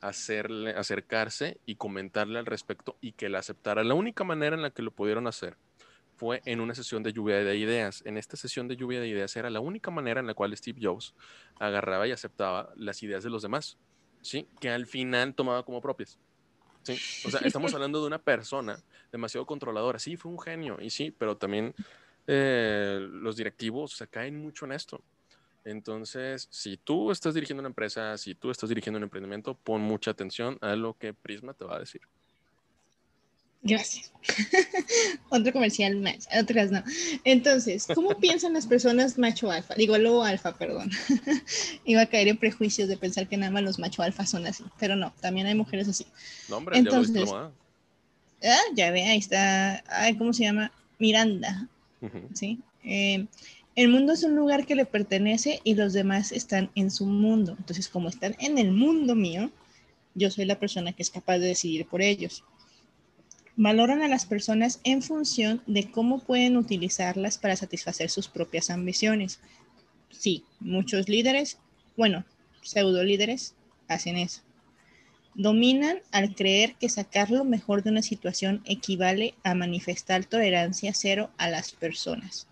[0.01, 3.83] hacerle, acercarse y comentarle al respecto y que la aceptara.
[3.83, 5.57] La única manera en la que lo pudieron hacer
[6.15, 8.03] fue en una sesión de lluvia de ideas.
[8.05, 10.79] En esta sesión de lluvia de ideas era la única manera en la cual Steve
[10.81, 11.15] Jobs
[11.59, 13.77] agarraba y aceptaba las ideas de los demás,
[14.21, 14.47] ¿sí?
[14.59, 16.19] Que al final tomaba como propias.
[16.83, 16.93] ¿sí?
[17.25, 19.99] O sea, estamos hablando de una persona demasiado controladora.
[19.99, 21.73] Sí, fue un genio, y sí, pero también
[22.27, 25.01] eh, los directivos se caen mucho en esto.
[25.63, 30.11] Entonces, si tú estás dirigiendo una empresa, si tú estás dirigiendo un emprendimiento, pon mucha
[30.11, 32.01] atención a lo que Prisma te va a decir.
[33.63, 34.11] Gracias.
[35.29, 36.83] Otro comercial más, otras no.
[37.23, 39.75] Entonces, ¿cómo piensan las personas macho alfa?
[39.75, 40.89] Digo, lobo alfa, perdón.
[41.85, 44.63] Iba a caer en prejuicios de pensar que nada más los macho alfa son así,
[44.79, 46.07] pero no, también hay mujeres así.
[46.49, 47.29] No, hombre, Entonces,
[48.41, 49.83] ya ah, ya ve, ahí está,
[50.17, 50.71] ¿cómo se llama?
[50.97, 51.67] Miranda.
[52.33, 52.59] Sí.
[52.83, 53.27] Eh,
[53.75, 57.55] el mundo es un lugar que le pertenece y los demás están en su mundo.
[57.57, 59.49] Entonces, como están en el mundo mío,
[60.13, 62.43] yo soy la persona que es capaz de decidir por ellos.
[63.55, 69.39] Valoran a las personas en función de cómo pueden utilizarlas para satisfacer sus propias ambiciones.
[70.09, 71.57] Sí, muchos líderes,
[71.95, 72.25] bueno,
[72.61, 73.55] pseudo líderes,
[73.87, 74.41] hacen eso.
[75.33, 81.29] Dominan al creer que sacar lo mejor de una situación equivale a manifestar tolerancia cero
[81.37, 82.47] a las personas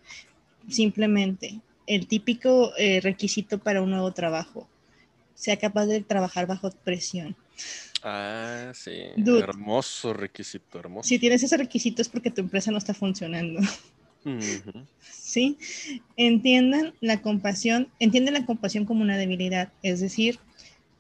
[0.70, 4.67] simplemente el típico eh, requisito para un nuevo trabajo.
[5.36, 7.36] Sea capaz de trabajar bajo presión.
[8.03, 8.93] Ah, sí.
[9.41, 11.07] hermoso requisito, hermoso.
[11.07, 13.59] Si tienes ese requisito es porque tu empresa no está funcionando.
[15.01, 15.57] Sí.
[16.17, 19.72] Entiendan la compasión, entienden la compasión como una debilidad.
[19.82, 20.39] Es decir,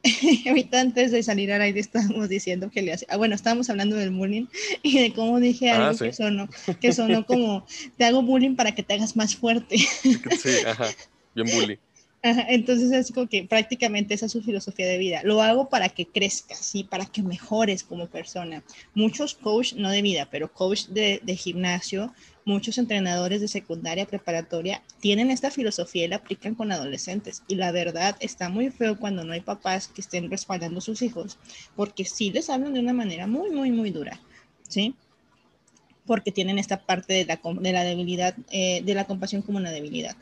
[0.47, 3.95] ahorita antes de salir al aire estábamos diciendo que le hace, ah, bueno, estábamos hablando
[3.95, 4.45] del bullying
[4.83, 7.65] y de cómo dije ah, algo que sonó, que sonó como,
[7.97, 9.77] te hago bullying para que te hagas más fuerte.
[9.77, 10.87] Sí, ajá,
[11.35, 11.77] bien bullying
[12.21, 15.21] entonces es como que prácticamente esa es su filosofía de vida.
[15.23, 18.63] Lo hago para que crezcas, y para que mejores como persona.
[18.93, 22.13] Muchos coach, no de vida, pero coach de, de, gimnasio,
[22.49, 27.43] muchos entrenadores de secundaria, preparatoria, tienen esta filosofía y la aplican con adolescentes.
[27.47, 31.01] Y la verdad está muy feo cuando no hay papás que estén respaldando a sus
[31.01, 31.37] hijos,
[31.75, 34.19] porque sí les hablan de una manera muy, muy, muy dura,
[34.67, 34.95] ¿sí?
[36.05, 39.71] Porque tienen esta parte de la, de la debilidad, eh, de la compasión como una
[39.71, 40.17] debilidad.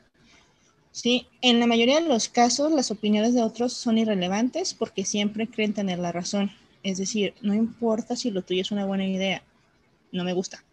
[0.91, 5.47] Sí, en la mayoría de los casos las opiniones de otros son irrelevantes porque siempre
[5.47, 6.51] creen tener la razón.
[6.83, 9.43] Es decir, no importa si lo tuyo es una buena idea,
[10.11, 10.63] no me gusta.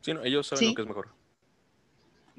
[0.00, 1.08] Sí, no, ellos saben lo que es mejor.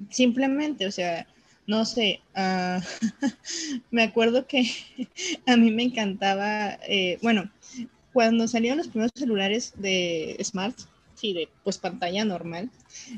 [0.10, 1.28] Simplemente, o sea,
[1.68, 2.82] no sé, uh,
[3.92, 4.70] me acuerdo que
[5.48, 7.50] a mí me encantaba, eh, bueno,
[8.14, 10.78] cuando salieron los primeros celulares de Smart,
[11.16, 12.70] sí, de pues pantalla normal,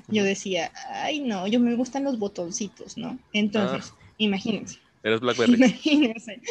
[0.07, 3.17] yo decía, ay no, yo me gustan los botoncitos, ¿no?
[3.31, 4.13] Entonces, ah.
[4.17, 4.79] imagínense.
[5.03, 5.55] Eres Blackberry.
[5.55, 6.41] Imagínense.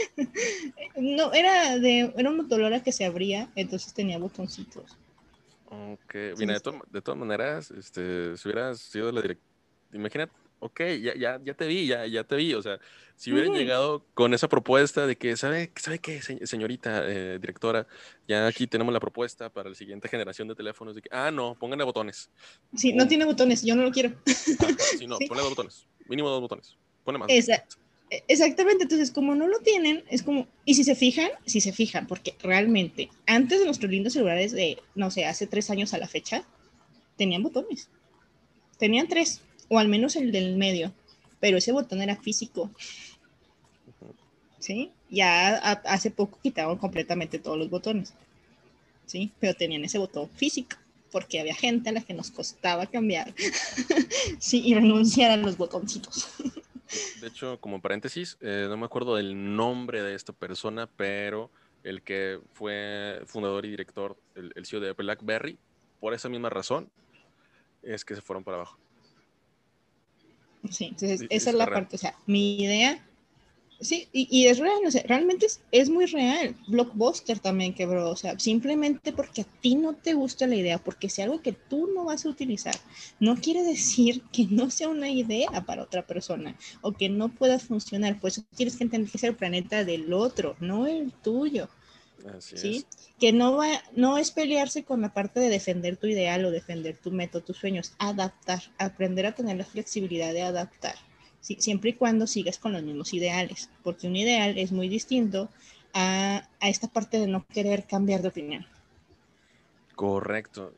[0.97, 4.97] No, era de, era un Motorola que se abría, entonces tenía botoncitos.
[5.73, 9.49] Ok, mira, de, de, todas maneras, este, si hubieras sido la directora,
[9.95, 12.53] imagínate, ok, ya, ya, ya te vi, ya, ya te vi.
[12.53, 12.79] O sea,
[13.17, 17.87] si hubieran llegado con esa propuesta de que, ¿sabe, ¿sabe qué, señorita eh, directora?
[18.29, 20.95] Ya aquí tenemos la propuesta para la siguiente generación de teléfonos.
[20.95, 22.31] De que, ah, no, pónganle botones.
[22.75, 24.15] Sí, no tiene botones, yo no lo quiero.
[24.27, 26.77] sí, no, ponle dos botones, mínimo dos botones.
[27.03, 27.31] Pone más.
[27.31, 27.65] E,
[28.29, 32.07] exactamente, entonces como no lo tienen, es como, y si se fijan, si se fijan,
[32.07, 36.09] porque realmente antes de nuestros lindos celulares de, no sé, hace tres años a la
[36.09, 36.45] fecha,
[37.17, 37.89] tenían botones.
[38.79, 40.93] Tenían tres o al menos el del medio,
[41.41, 42.71] pero ese botón era físico.
[44.59, 44.93] ¿Sí?
[45.11, 48.13] Ya hace poco quitaron completamente todos los botones.
[49.07, 49.33] ¿Sí?
[49.41, 50.77] Pero tenían ese botón físico,
[51.11, 53.35] porque había gente a la que nos costaba cambiar.
[54.39, 56.29] sí, y renunciar a los botoncitos.
[57.21, 61.51] De hecho, como paréntesis, eh, no me acuerdo del nombre de esta persona, pero
[61.85, 65.59] el que fue fundador y director, el, el CEO de BlackBerry,
[66.01, 66.91] por esa misma razón,
[67.83, 68.79] es que se fueron para abajo.
[70.71, 73.05] Sí, entonces esa es la parte, o sea, mi idea,
[73.83, 76.57] sí, y, es real, o sea, realmente es, es, muy real.
[76.69, 81.11] Blockbuster también quebró, o sea, simplemente porque a ti no te gusta la idea, porque
[81.11, 82.75] sea algo que tú no vas a utilizar,
[83.21, 87.59] no quiere decir que no sea una idea para otra persona o que no pueda
[87.59, 91.69] funcionar, pues tienes que entender que es el planeta del otro, no el tuyo.
[92.39, 92.85] ¿sí?
[93.19, 96.97] Que no, va, no es pelearse con la parte de defender tu ideal o defender
[96.97, 100.95] tu método, tus sueños, adaptar, aprender a tener la flexibilidad de adaptar,
[101.43, 105.49] siempre y cuando sigas con los mismos ideales, porque un ideal es muy distinto
[105.93, 108.67] a, a esta parte de no querer cambiar de opinión.
[109.95, 110.75] Correcto.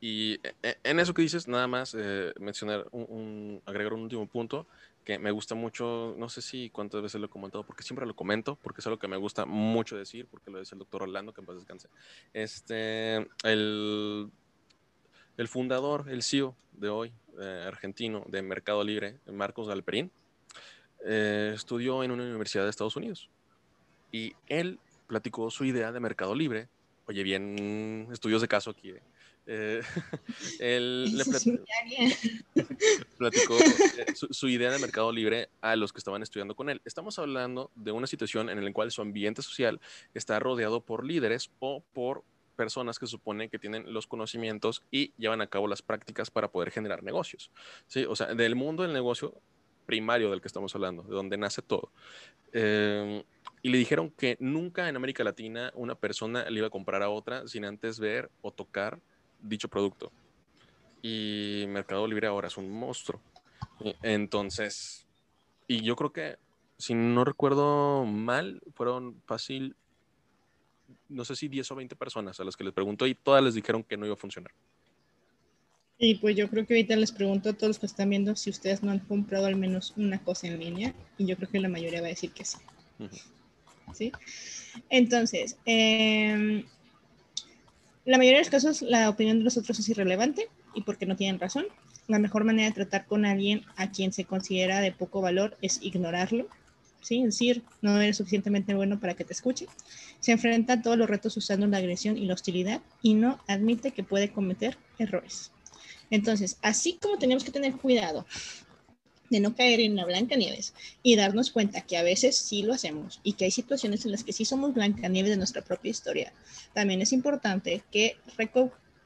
[0.00, 2.86] y, e, en eso que dices, nada más eh, mencionar,
[3.66, 4.66] agregar un último punto
[5.04, 8.14] que me gusta mucho, no sé si cuántas veces lo he comentado, porque siempre lo
[8.14, 11.32] comento, porque es algo que me gusta mucho decir, porque lo dice el doctor Orlando,
[11.32, 11.88] que en paz descanse.
[12.32, 14.30] Este, el,
[15.42, 20.10] el fundador, el CEO de hoy, eh, argentino, de Mercado Libre, Marcos Galperín,
[21.04, 23.28] eh, estudió en una universidad de Estados Unidos.
[24.12, 24.78] Y él
[25.08, 26.68] platicó su idea de Mercado Libre.
[27.06, 29.02] Oye, bien, estudios de caso aquí, ¿eh?
[30.60, 31.24] Él le
[33.18, 36.80] platicó, eh, su, idea de mercado libre a los que estaban estudiando con él.
[36.84, 39.80] Estamos hablando de una situación en la cual su ambiente social
[40.14, 42.24] está rodeado por líderes o por
[42.62, 46.70] personas que suponen que tienen los conocimientos y llevan a cabo las prácticas para poder
[46.70, 47.50] generar negocios.
[47.88, 48.04] ¿sí?
[48.04, 49.34] O sea, del mundo del negocio
[49.84, 51.90] primario del que estamos hablando, de donde nace todo.
[52.52, 53.24] Eh,
[53.62, 57.08] y le dijeron que nunca en América Latina una persona le iba a comprar a
[57.08, 59.00] otra sin antes ver o tocar
[59.40, 60.12] dicho producto.
[61.02, 63.20] Y Mercado Libre ahora es un monstruo.
[64.02, 65.04] Entonces,
[65.66, 66.36] y yo creo que,
[66.78, 69.74] si no recuerdo mal, fueron fácil,
[71.08, 73.54] no sé si 10 o 20 personas a las que les pregunto y todas les
[73.54, 74.52] dijeron que no iba a funcionar.
[75.98, 78.50] Y pues yo creo que ahorita les pregunto a todos los que están viendo si
[78.50, 81.68] ustedes no han comprado al menos una cosa en línea y yo creo que la
[81.68, 82.58] mayoría va a decir que sí.
[83.92, 84.12] ¿Sí?
[84.90, 86.64] Entonces, eh,
[88.04, 91.14] la mayoría de los casos la opinión de los otros es irrelevante y porque no
[91.14, 91.66] tienen razón.
[92.08, 95.80] La mejor manera de tratar con alguien a quien se considera de poco valor es
[95.82, 96.48] ignorarlo,
[97.02, 97.18] ¿sí?
[97.18, 99.66] Es decir, no eres suficientemente bueno para que te escuche.
[100.20, 103.90] Se enfrenta a todos los retos usando la agresión y la hostilidad y no admite
[103.90, 105.50] que puede cometer errores.
[106.10, 108.26] Entonces, así como tenemos que tener cuidado
[109.32, 112.74] de no caer en la blanca nieves y darnos cuenta que a veces sí lo
[112.74, 115.90] hacemos y que hay situaciones en las que sí somos blanca nieves de nuestra propia
[115.90, 116.34] historia.
[116.74, 118.16] También es importante que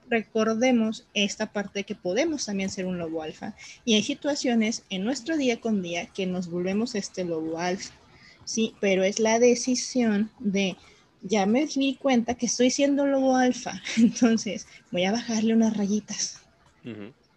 [0.08, 3.54] recordemos esta parte que podemos también ser un lobo alfa
[3.84, 7.94] y hay situaciones en nuestro día con día que nos volvemos este lobo alfa.
[8.44, 10.76] Sí, pero es la decisión de
[11.22, 16.40] ya me di cuenta que estoy siendo lobo alfa, entonces voy a bajarle unas rayitas.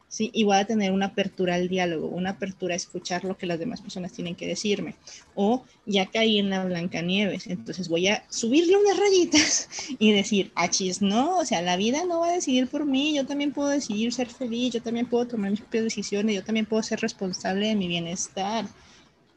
[0.10, 0.32] ¿Sí?
[0.34, 3.60] Y voy a tener una apertura al diálogo, una apertura a escuchar lo que las
[3.60, 4.95] demás personas tienen que decirme.
[5.36, 11.01] O ya caí en la Blancanieves, entonces voy a subirle unas rayitas y decir, achis,
[11.01, 14.12] no, o sea, la vida no va a decidir por mí, yo también puedo decidir
[14.12, 17.76] ser feliz, yo también puedo tomar mis propias decisiones, yo también puedo ser responsable de
[17.76, 18.66] mi bienestar,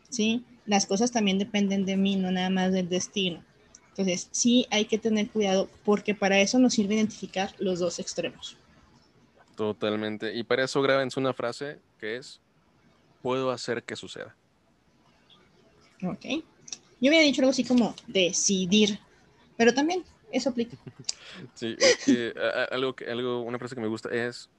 [0.09, 0.45] ¿sí?
[0.65, 3.45] Las cosas también dependen de mí, no nada más del destino.
[3.91, 8.57] Entonces, sí hay que tener cuidado porque para eso nos sirve identificar los dos extremos.
[9.57, 10.35] Totalmente.
[10.35, 12.41] Y para eso grábense una frase que es,
[13.23, 14.35] puedo hacer que suceda.
[16.03, 16.25] Ok.
[17.01, 18.99] Yo había dicho algo así como decidir,
[19.57, 20.77] pero también eso aplica.
[21.55, 22.35] Sí, es que
[22.71, 24.51] algo, algo, una frase que me gusta es,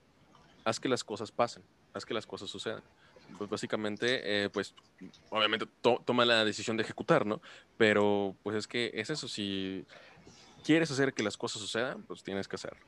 [0.65, 1.63] haz que las cosas pasen,
[1.93, 2.81] haz que las cosas sucedan.
[3.37, 4.73] Pues básicamente, eh, pues
[5.29, 5.67] obviamente
[6.05, 7.41] toma la decisión de ejecutar, ¿no?
[7.77, 9.85] Pero pues es que es eso, si
[10.63, 12.85] quieres hacer que las cosas sucedan, pues tienes que hacerlo.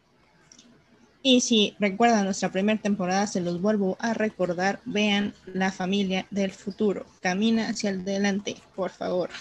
[1.28, 6.52] Y si recuerdan nuestra primera temporada, se los vuelvo a recordar, vean La familia del
[6.52, 7.08] futuro.
[7.20, 9.32] Camina hacia adelante, por favor.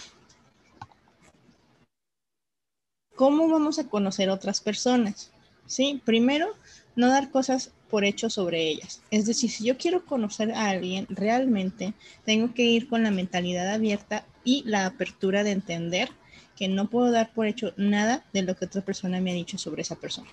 [3.15, 5.29] ¿Cómo vamos a conocer otras personas?
[5.67, 6.55] Sí, primero,
[6.95, 9.03] no dar cosas por hecho sobre ellas.
[9.11, 11.93] Es decir, si yo quiero conocer a alguien realmente,
[12.25, 16.09] tengo que ir con la mentalidad abierta y la apertura de entender
[16.55, 19.59] que no puedo dar por hecho nada de lo que otra persona me ha dicho
[19.59, 20.31] sobre esa persona.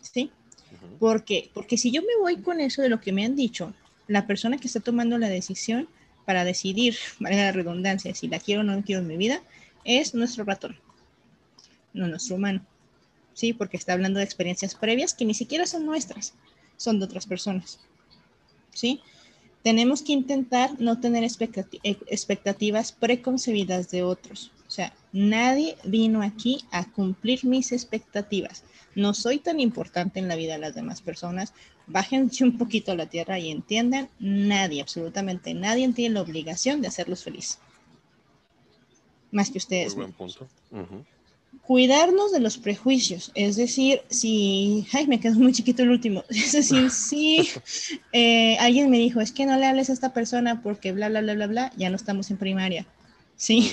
[0.00, 0.32] ¿Sí?
[0.98, 1.50] ¿Por qué?
[1.52, 3.74] Porque si yo me voy con eso de lo que me han dicho,
[4.06, 5.88] la persona que está tomando la decisión
[6.24, 9.42] para decidir, valga la redundancia, si la quiero o no quiero en mi vida,
[9.84, 10.76] es nuestro ratón,
[11.92, 12.66] no nuestro humano.
[13.34, 16.34] Sí, porque está hablando de experiencias previas que ni siquiera son nuestras,
[16.76, 17.80] son de otras personas.
[18.72, 19.00] ¿Sí?
[19.62, 24.52] Tenemos que intentar no tener expectativas preconcebidas de otros.
[24.76, 28.62] O sea, nadie vino aquí a cumplir mis expectativas
[28.96, 31.52] no soy tan importante en la vida de las demás personas,
[31.86, 36.88] bájense un poquito a la tierra y entiendan, nadie, absolutamente nadie tiene la obligación de
[36.88, 37.58] hacerlos felices.
[39.30, 39.94] Más que ustedes.
[39.94, 40.48] buen punto.
[41.62, 46.52] Cuidarnos de los prejuicios, es decir, si, ay, me quedó muy chiquito el último, es
[46.52, 47.50] decir, si
[48.12, 51.20] eh, alguien me dijo, es que no le hables a esta persona porque bla, bla,
[51.20, 52.86] bla, bla, bla, ya no estamos en primaria,
[53.36, 53.72] ¿sí?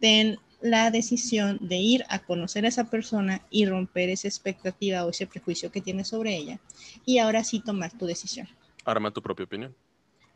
[0.00, 5.10] Ten la decisión de ir a conocer a esa persona y romper esa expectativa o
[5.10, 6.60] ese prejuicio que tienes sobre ella
[7.06, 8.48] y ahora sí tomar tu decisión.
[8.84, 9.74] Arma tu propia opinión.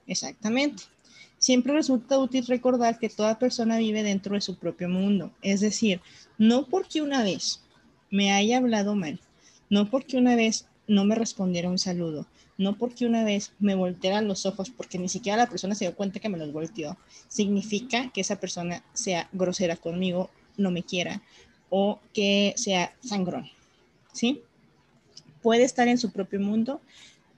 [0.07, 0.85] Exactamente.
[1.39, 5.31] Siempre resulta útil recordar que toda persona vive dentro de su propio mundo.
[5.43, 6.01] Es decir,
[6.39, 7.61] no porque una vez
[8.11, 9.21] me haya hablado mal,
[9.69, 12.27] no porque una vez no me respondiera un saludo,
[12.57, 15.95] no porque una vez me voltearan los ojos, porque ni siquiera la persona se dio
[15.95, 16.97] cuenta que me los volteó,
[17.29, 21.23] significa que esa persona sea grosera conmigo, no me quiera
[21.71, 23.51] o que sea sangrón,
[24.13, 24.43] ¿sí?
[25.43, 26.81] Puede estar en su propio mundo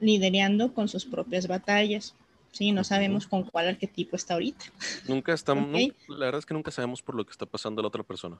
[0.00, 2.14] liderando con sus propias batallas,
[2.52, 2.72] ¿sí?
[2.72, 4.66] No sabemos con cuál arquetipo está ahorita.
[5.08, 5.68] Nunca estamos,
[6.08, 8.38] la verdad es que nunca sabemos por lo que está pasando la otra persona.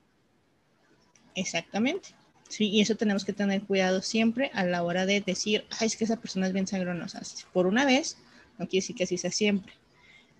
[1.34, 2.14] Exactamente.
[2.48, 5.96] Sí, y eso tenemos que tener cuidado siempre a la hora de decir, ay, es
[5.96, 7.20] que esa persona es bien sangronosa.
[7.52, 8.16] Por una vez,
[8.58, 9.72] no quiere decir que así sea siempre.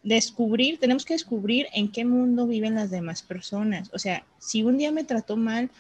[0.02, 3.90] Descubrir, tenemos que descubrir en qué mundo viven las demás personas.
[3.92, 5.70] O sea, si un día me trató mal,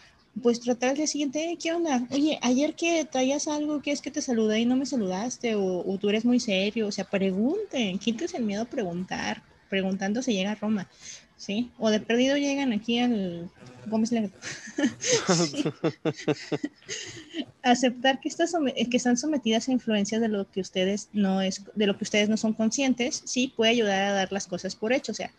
[0.42, 2.06] pues tratar al día siguiente, ¿qué onda?
[2.10, 5.54] Oye, ayer que traías algo, ¿qué es que te saludé y no me saludaste?
[5.54, 6.88] O, o tú eres muy serio.
[6.88, 9.42] O sea, pregunten, quítese el miedo a preguntar.
[9.70, 10.88] Preguntando se llega a Roma.
[11.36, 11.70] ¿Sí?
[11.78, 13.48] O de perdido llegan aquí al...
[17.62, 18.30] Aceptar que,
[18.90, 22.28] que están sometidas a influencias de lo que ustedes no es, de lo que ustedes
[22.28, 25.12] no son conscientes, sí puede ayudar a dar las cosas por hecho.
[25.12, 25.30] O sea,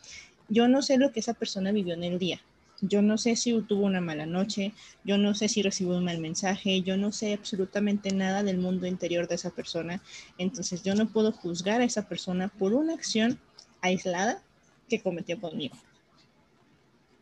[0.48, 2.40] yo no sé lo que esa persona vivió en el día.
[2.80, 4.72] Yo no sé si tuvo una mala noche,
[5.04, 8.88] yo no sé si recibió un mal mensaje, yo no sé absolutamente nada del mundo
[8.88, 10.02] interior de esa persona.
[10.38, 13.42] Entonces yo no puedo juzgar a esa persona por una acción
[13.82, 14.42] aislada
[14.88, 15.76] que cometió conmigo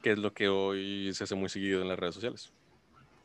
[0.06, 2.52] que es lo que hoy se hace muy seguido en las redes sociales.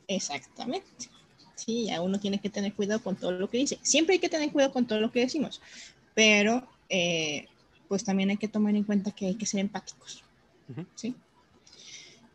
[0.09, 1.11] Exactamente.
[1.55, 3.79] Sí, ya uno tiene que tener cuidado con todo lo que dice.
[3.83, 5.61] Siempre hay que tener cuidado con todo lo que decimos,
[6.15, 7.49] pero eh,
[7.87, 10.25] pues también hay que tomar en cuenta que hay que ser empáticos.
[10.95, 11.15] ¿Sí?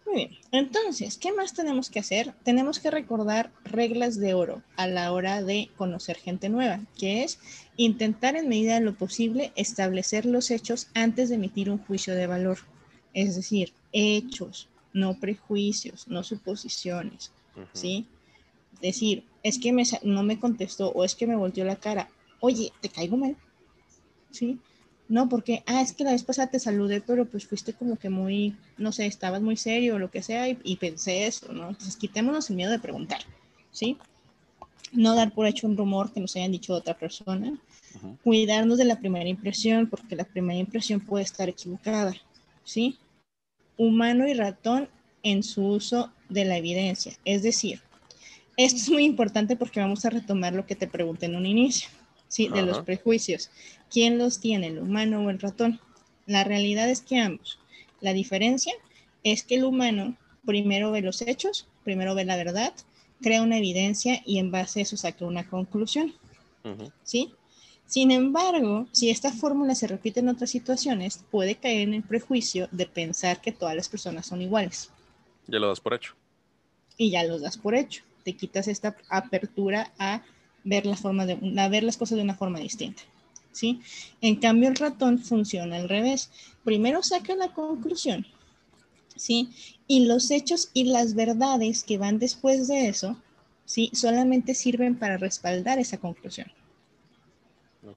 [0.06, 0.38] Muy bien.
[0.52, 2.36] Entonces, ¿qué más tenemos que hacer?
[2.44, 7.40] Tenemos que recordar reglas de oro a la hora de conocer gente nueva, que es
[7.78, 12.28] intentar en medida de lo posible establecer los hechos antes de emitir un juicio de
[12.28, 12.60] valor.
[13.16, 17.32] Es decir, hechos, no prejuicios, no suposiciones,
[17.74, 18.06] ¿sí?
[18.82, 22.10] Decir, es que me, no me contestó o es que me volteó la cara.
[22.42, 23.38] Oye, ¿te caigo mal?
[24.32, 24.60] ¿Sí?
[25.08, 28.10] No, porque, ah, es que la vez pasada te saludé, pero pues fuiste como que
[28.10, 31.70] muy, no sé, estabas muy serio o lo que sea y, pensé eso, ¿no?
[31.70, 33.22] Entonces quitémonos el miedo de preguntar,
[33.72, 33.98] ¿sí?
[34.92, 37.58] No dar por hecho un rumor que nos hayan dicho otra persona.
[38.26, 42.14] Cuidarnos de la primera impresión, porque la primera impresión puede estar equivocada,
[42.66, 42.98] ¿sí?
[43.78, 44.90] Humano y ratón
[45.24, 47.14] en su uso de la evidencia.
[47.26, 47.82] Es decir,
[48.58, 51.90] esto es muy importante porque vamos a retomar lo que te pregunté en un inicio,
[52.28, 52.48] ¿sí?
[52.48, 53.50] De los prejuicios.
[53.90, 55.80] ¿Quién los tiene, el humano o el ratón?
[56.26, 57.60] La realidad es que ambos.
[58.02, 58.74] La diferencia
[59.24, 60.16] es que el humano
[60.46, 62.74] primero ve los hechos, primero ve la verdad,
[63.22, 66.14] crea una evidencia y en base a eso saca una conclusión.
[67.04, 67.34] ¿Sí?
[67.88, 72.68] Sin embargo, si esta fórmula se repite en otras situaciones, puede caer en el prejuicio
[72.72, 74.90] de pensar que todas las personas son iguales.
[75.48, 76.14] Ya lo das por hecho.
[76.98, 78.04] Y ya lo das por hecho.
[78.24, 80.24] Te quitas esta apertura a
[80.64, 83.04] ver, la forma de, a ver las cosas de una forma distinta.
[83.56, 83.80] ¿sí?
[84.22, 86.30] En cambio, el ratón funciona al revés.
[86.64, 88.26] Primero saca la conclusión,
[89.16, 89.50] ¿sí?
[89.88, 93.18] Y los hechos y las verdades que van después de eso,
[93.66, 93.90] ¿sí?
[93.94, 96.52] Solamente sirven para respaldar esa conclusión.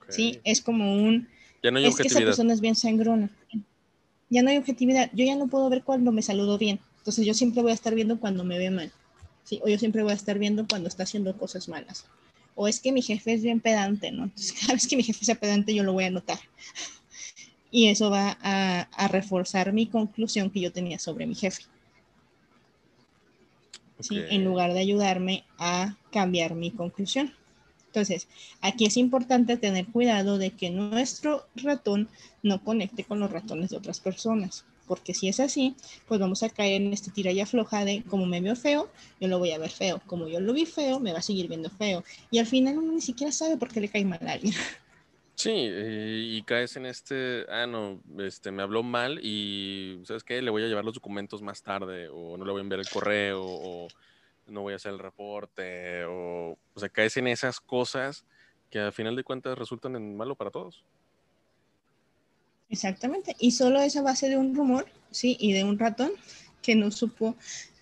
[0.08, 0.40] ¿Sí?
[0.44, 1.28] Es como un...
[1.62, 3.30] Ya no hay es que esa persona es bien sangrona.
[4.30, 5.10] Ya no hay objetividad.
[5.12, 6.80] Yo ya no puedo ver cuando me saludo bien.
[6.98, 8.92] Entonces yo siempre voy a estar viendo cuando me ve mal.
[9.44, 9.60] ¿sí?
[9.64, 12.06] O yo siempre voy a estar viendo cuando está haciendo cosas malas
[12.60, 14.24] o es que mi jefe es bien pedante, ¿no?
[14.24, 16.38] Entonces, cada vez que mi jefe sea pedante, yo lo voy a notar.
[17.70, 21.64] Y eso va a, reforzar mi conclusión que yo tenía sobre mi jefe.
[24.00, 24.22] ¿sí?
[24.30, 27.34] En lugar de ayudarme a cambiar mi conclusión.
[27.98, 28.28] Entonces,
[28.60, 32.08] aquí es importante tener cuidado de que nuestro ratón
[32.44, 35.74] no conecte con los ratones de otras personas porque si es así,
[36.06, 38.88] pues vamos a caer en este tira y afloja de como me veo feo,
[39.20, 41.46] yo lo voy a ver feo, como yo lo vi feo, me va a seguir
[41.46, 44.32] viendo feo, y al final uno ni siquiera sabe por qué le cae mal a
[44.32, 44.54] alguien.
[45.34, 50.42] Sí, eh, y caes en este, ah, no, este, me habló mal y, ¿sabes qué?
[50.42, 52.88] Le voy a llevar los documentos más tarde, o no le voy a enviar el
[52.88, 53.86] correo, o
[54.48, 58.24] no voy a hacer el reporte, o, sea, caes en esas cosas
[58.70, 60.84] que al final de cuentas resultan en malo para todos.
[62.68, 63.34] Exactamente.
[63.38, 66.10] Y solo esa base de un rumor, sí, y de un ratón
[66.62, 67.34] que no supo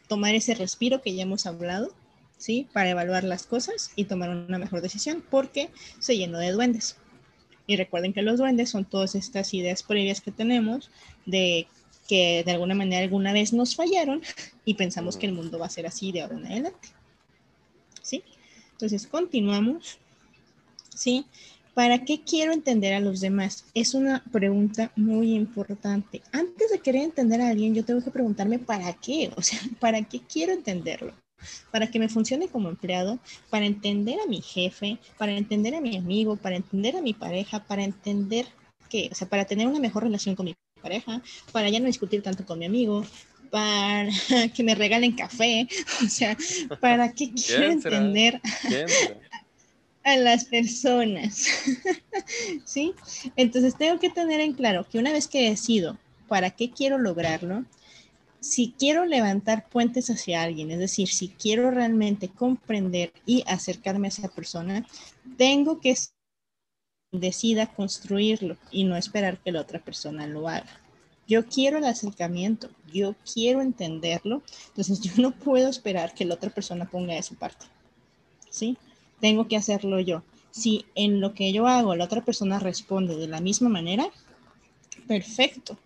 [0.09, 1.93] tomar ese respiro que ya hemos hablado,
[2.37, 6.97] sí, para evaluar las cosas y tomar una mejor decisión, porque se llenó de duendes.
[7.67, 10.91] Y recuerden que los duendes son todas estas ideas previas que tenemos
[11.25, 11.67] de
[12.07, 14.23] que de alguna manera alguna vez nos fallaron
[14.65, 16.89] y pensamos que el mundo va a ser así de ahora en adelante.
[18.03, 18.23] ¿Sí?
[18.73, 19.99] Entonces continuamos.
[20.95, 21.27] ¿Sí?
[21.77, 23.67] ¿Para qué quiero entender a los demás?
[23.75, 26.23] Es una pregunta muy importante.
[26.33, 30.03] Antes de querer entender a alguien, yo tengo que preguntarme para qué, o sea, ¿para
[30.03, 31.13] qué quiero entenderlo?
[31.71, 33.19] Para que me funcione como empleado,
[33.51, 37.63] para entender a mi jefe, para entender a mi amigo, para entender a mi pareja,
[37.67, 38.47] para entender
[38.89, 40.55] qué, o sea, para tener una mejor relación con mi
[40.87, 41.20] pareja,
[41.53, 43.05] para ya no discutir tanto con mi amigo,
[43.51, 44.09] para
[44.55, 45.66] que me regalen café,
[46.05, 46.37] o sea,
[46.80, 48.41] ¿para qué quiero entender
[50.05, 51.49] a las personas.
[52.64, 52.95] ¿Sí?
[53.34, 57.64] Entonces tengo que tener en claro que una vez que decido para qué quiero lograrlo,
[58.41, 64.11] si quiero levantar puentes hacia alguien, es decir, si quiero realmente comprender y acercarme a
[64.11, 64.87] esa persona,
[65.37, 65.97] tengo que
[67.21, 70.81] decida construirlo y no esperar que la otra persona lo haga.
[71.29, 76.51] Yo quiero el acercamiento, yo quiero entenderlo, entonces yo no puedo esperar que la otra
[76.51, 77.67] persona ponga de su parte.
[78.49, 78.79] ¿Sí?
[79.21, 80.23] tengo que hacerlo yo.
[80.51, 84.09] Si en lo que yo hago la otra persona responde de la misma manera,
[85.07, 85.79] perfecto.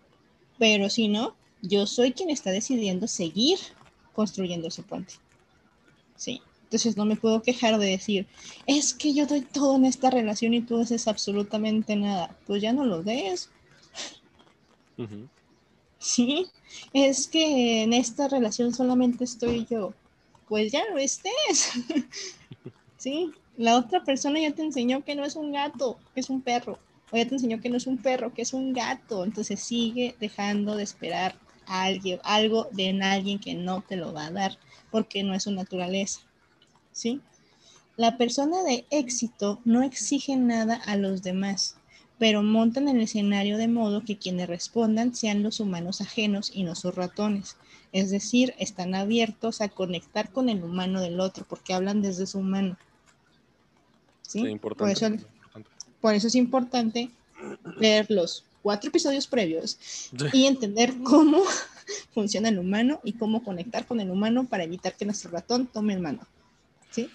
[0.57, 3.59] Pero si no, yo soy quien está decidiendo seguir
[4.13, 5.15] construyendo ese puente.
[6.15, 6.41] Sí.
[6.71, 8.27] Entonces no me puedo quejar de decir,
[8.65, 12.33] es que yo doy todo en esta relación y tú haces absolutamente nada.
[12.47, 13.49] Pues ya no lo des.
[15.99, 16.47] Sí,
[16.93, 19.93] es que en esta relación solamente estoy yo.
[20.47, 21.73] Pues ya no estés.
[22.97, 23.33] ¿sí?
[23.57, 26.79] La otra persona ya te enseñó que no es un gato, que es un perro.
[27.11, 29.25] O ya te enseñó que no es un perro, que es un gato.
[29.25, 34.27] Entonces sigue dejando de esperar a alguien, algo de alguien que no te lo va
[34.27, 34.57] a dar,
[34.89, 36.21] porque no es su naturaleza.
[36.91, 37.21] ¿Sí?
[37.97, 41.75] La persona de éxito no exige nada a los demás,
[42.17, 46.75] pero montan el escenario de modo que quienes respondan sean los humanos ajenos y no
[46.75, 47.57] sus ratones.
[47.91, 52.39] Es decir, están abiertos a conectar con el humano del otro porque hablan desde su
[52.39, 52.77] humano.
[54.21, 54.55] ¿Sí?
[54.59, 55.09] por, eso,
[55.99, 57.11] por eso es importante
[57.77, 59.77] leer los cuatro episodios previos
[60.31, 61.41] y entender cómo
[62.13, 65.93] funciona el humano y cómo conectar con el humano para evitar que nuestro ratón tome
[65.93, 66.25] el mano.
[66.91, 67.09] ¿Sí?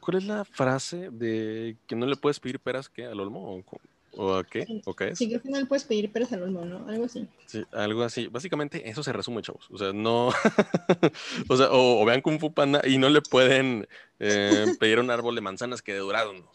[0.00, 3.64] ¿Cuál es la frase de que no le puedes pedir peras que al olmo?
[4.12, 4.64] ¿O, a qué?
[4.64, 5.18] Sí, ¿O qué es?
[5.18, 6.86] Sí, creo que no le puedes pedir peras al olmo, ¿no?
[6.88, 7.26] Algo así.
[7.46, 8.28] Sí, algo así.
[8.28, 9.66] Básicamente eso se resume, chavos.
[9.70, 10.28] O sea, no.
[11.48, 13.88] o sea, o, vean Kung Fu Panda y no le pueden
[14.20, 16.46] eh, pedir un árbol de manzanas que de duraron.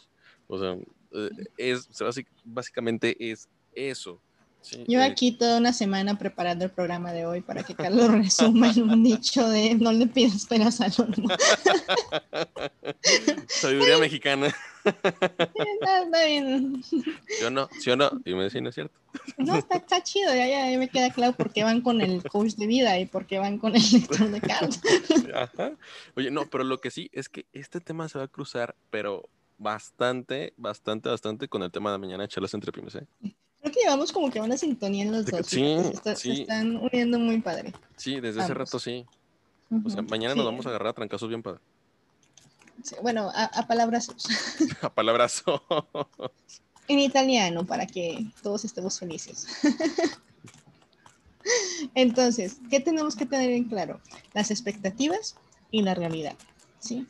[0.48, 0.78] O sea,
[1.12, 1.90] eh, es,
[2.46, 4.22] básicamente es eso.
[4.88, 8.72] Yo eh, aquí toda una semana preparando el programa de hoy para que Carlos resuma
[8.72, 11.30] en un dicho de no le pidas penas al horno.
[13.48, 14.54] Sabiduría mexicana.
[14.84, 16.84] Está, bien.
[16.84, 17.04] ¿Sí
[17.46, 17.70] o no?
[17.80, 18.12] ¿Sí o no?
[18.26, 18.98] Y me decía, ¿no es cierto?
[19.38, 22.66] No, está, chido, ya, ya, me queda claro por qué van con el coach de
[22.66, 24.82] vida y por qué van con el lector de cartas.
[26.16, 29.30] Oye, no, pero lo que sí es que este tema se va a cruzar, pero
[29.58, 33.06] bastante, bastante, bastante con el tema de mañana charlas entre pymes, ¿eh?
[33.62, 35.46] Creo que llevamos como que una sintonía en los dos.
[35.46, 35.78] Sí,
[36.16, 37.74] se, están uniendo muy padre.
[37.96, 39.06] Sí, desde hace rato sí.
[39.86, 41.60] O sea, mañana nos vamos a agarrar a trancazos bien padre.
[43.02, 44.28] bueno, a, a palabrazos.
[44.82, 45.62] a palabrazos.
[46.88, 49.48] en italiano, para que todos estemos felices.
[51.96, 54.00] Entonces, ¿qué tenemos que tener en claro?
[54.34, 55.36] Las expectativas
[55.72, 56.36] y la realidad.
[56.80, 57.08] ¿sí?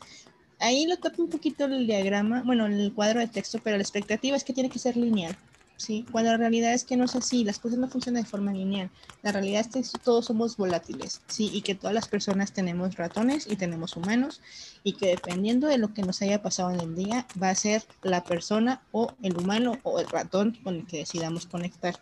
[0.58, 4.36] Ahí lo toca un poquito el diagrama, bueno, el cuadro de texto, pero la expectativa
[4.36, 5.36] es que tiene que ser lineal.
[5.82, 6.06] ¿Sí?
[6.10, 8.90] Cuando la realidad es que no es así, las cosas no funcionan de forma lineal.
[9.22, 11.50] La realidad es que todos somos volátiles, ¿sí?
[11.52, 14.40] Y que todas las personas tenemos ratones y tenemos humanos
[14.84, 17.82] y que dependiendo de lo que nos haya pasado en el día, va a ser
[18.02, 21.98] la persona o el humano o el ratón con el que decidamos conectar.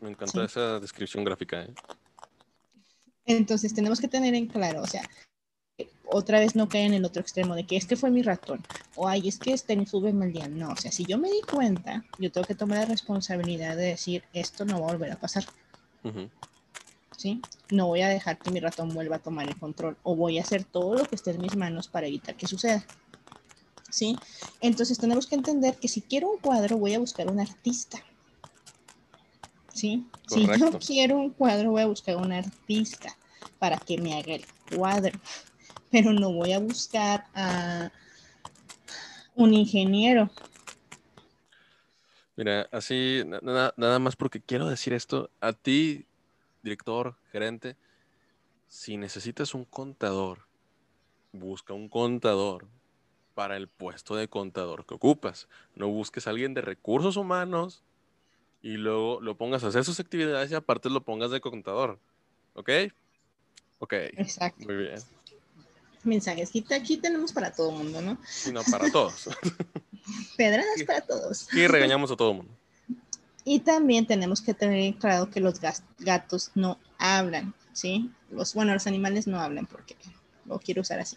[0.00, 1.62] Me encanta esa descripción gráfica.
[1.62, 1.74] ¿eh?
[3.24, 5.02] Entonces tenemos que tener en claro, o sea,
[6.12, 8.60] otra vez no cae en el otro extremo de que es que fue mi ratón
[8.94, 10.48] o ay, es que este sube mal día.
[10.48, 13.86] No, o sea, si yo me di cuenta, yo tengo que tomar la responsabilidad de
[13.86, 15.44] decir esto no va a volver a pasar.
[17.16, 17.40] ¿Sí?
[17.70, 20.42] No voy a dejar que mi ratón vuelva a tomar el control o voy a
[20.42, 22.84] hacer todo lo que esté en mis manos para evitar que suceda.
[23.90, 24.16] ¿Sí?
[24.60, 28.02] Entonces tenemos que entender que si quiero un cuadro, voy a buscar un artista.
[29.72, 30.06] ¿Sí?
[30.28, 33.16] Si yo quiero un cuadro, voy a buscar un artista
[33.58, 34.44] para que me haga el
[34.74, 35.18] cuadro
[35.92, 37.92] pero no voy a buscar a
[39.36, 40.30] un ingeniero.
[42.34, 46.06] Mira, así, nada, nada más porque quiero decir esto, a ti,
[46.62, 47.76] director, gerente,
[48.68, 50.46] si necesitas un contador,
[51.30, 52.68] busca un contador
[53.34, 55.46] para el puesto de contador que ocupas.
[55.74, 57.84] No busques a alguien de recursos humanos
[58.62, 61.98] y luego lo pongas a hacer sus actividades y aparte lo pongas de contador.
[62.54, 62.70] ¿Ok?
[63.78, 63.92] Ok.
[63.92, 64.64] Exacto.
[64.64, 65.21] Muy bien
[66.04, 66.50] mensajes.
[66.70, 68.18] Aquí, tenemos para todo el mundo, ¿no?
[68.52, 69.28] No, para todos.
[70.36, 71.48] Pedradas para todos.
[71.52, 72.52] Y regañamos a todo el mundo.
[73.44, 75.60] Y también tenemos que tener claro que los
[75.98, 78.10] gatos no hablan, ¿sí?
[78.30, 79.96] Los, bueno, los animales no hablan porque
[80.46, 81.16] lo quiero usar así.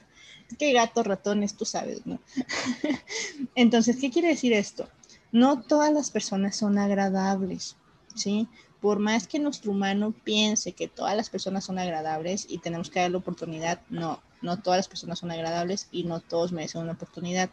[0.49, 2.19] Es que gatos, ratones, tú sabes, ¿no?
[3.55, 4.89] Entonces, ¿qué quiere decir esto?
[5.31, 7.75] No todas las personas son agradables,
[8.15, 8.47] ¿sí?
[8.81, 12.99] Por más que nuestro humano piense que todas las personas son agradables y tenemos que
[12.99, 17.49] darle oportunidad, no, no todas las personas son agradables y no todos merecen una oportunidad.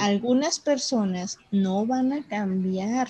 [0.00, 3.08] Algunas personas no van a cambiar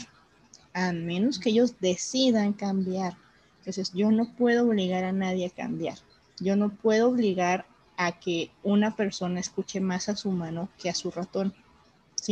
[0.73, 3.17] a menos que ellos decidan cambiar.
[3.59, 5.99] Entonces, yo no puedo obligar a nadie a cambiar.
[6.39, 7.67] Yo no puedo obligar
[7.97, 11.55] a que una persona escuche más a su humano que a su ratón.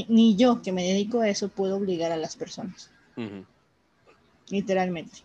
[0.09, 2.91] Ni yo, que me dedico a eso, puedo obligar a las personas.
[4.49, 5.19] Literalmente.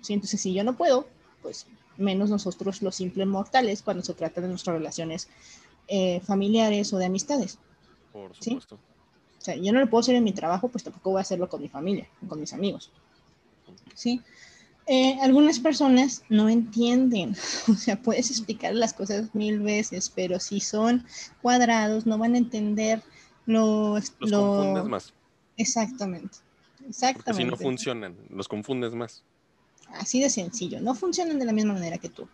[0.00, 0.12] ¿Sí?
[0.12, 1.08] Entonces, si yo no puedo,
[1.42, 1.66] pues
[1.98, 5.28] menos nosotros los simples mortales cuando se trata de nuestras relaciones
[5.88, 7.58] eh, familiares o de amistades.
[8.12, 8.76] Por supuesto.
[8.76, 11.48] O sea, yo no lo puedo hacer en mi trabajo, pues tampoco voy a hacerlo
[11.48, 12.90] con mi familia, con mis amigos.
[13.94, 14.22] ¿Sí?
[14.86, 17.36] Eh, algunas personas no entienden,
[17.68, 21.04] o sea, puedes explicar las cosas mil veces, pero si son
[21.42, 23.02] cuadrados no van a entender
[23.44, 23.96] lo...
[23.96, 25.14] Los confundes más.
[25.56, 26.38] Exactamente.
[26.88, 27.24] Exactamente.
[27.24, 29.24] Porque si no funcionan, los confundes más.
[29.94, 32.28] Así de sencillo, no funcionan de la misma manera que tú.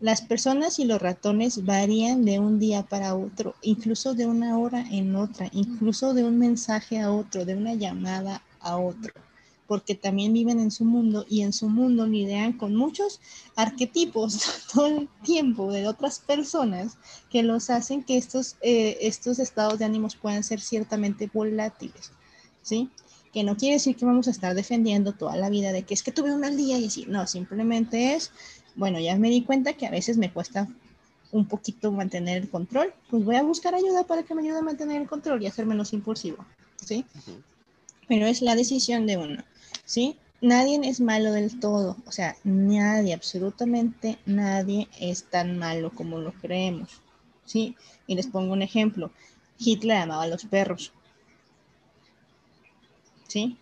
[0.00, 4.84] Las personas y los ratones varían de un día para otro, incluso de una hora
[4.90, 9.12] en otra, incluso de un mensaje a otro, de una llamada a otro.
[9.66, 13.20] porque también viven en su mundo y en su mundo lidian con muchos
[13.54, 16.98] arquetipos todo el tiempo de otras personas
[17.30, 22.10] que los hacen que estos, eh, estos estados de ánimos puedan ser ciertamente volátiles,
[22.62, 22.90] ¿sí?
[23.32, 26.02] Que no quiere decir que vamos a estar defendiendo toda la vida de que es
[26.02, 28.32] que tuve un mal día y así, no, simplemente es,
[28.74, 30.68] bueno, ya me di cuenta que a veces me cuesta
[31.32, 34.62] un poquito mantener el control, pues voy a buscar ayuda para que me ayude a
[34.62, 36.44] mantener el control y a ser menos impulsivo,
[36.84, 37.04] ¿sí?
[38.08, 39.44] Pero es la decisión de uno.
[39.90, 40.16] ¿sí?
[40.40, 46.32] Nadie es malo del todo, o sea, nadie, absolutamente nadie es tan malo como lo
[46.32, 47.02] creemos,
[47.44, 47.76] ¿sí?
[48.06, 49.10] Y les pongo un ejemplo,
[49.58, 50.92] Hitler amaba a los perros,
[53.30, 53.56] ¿sí?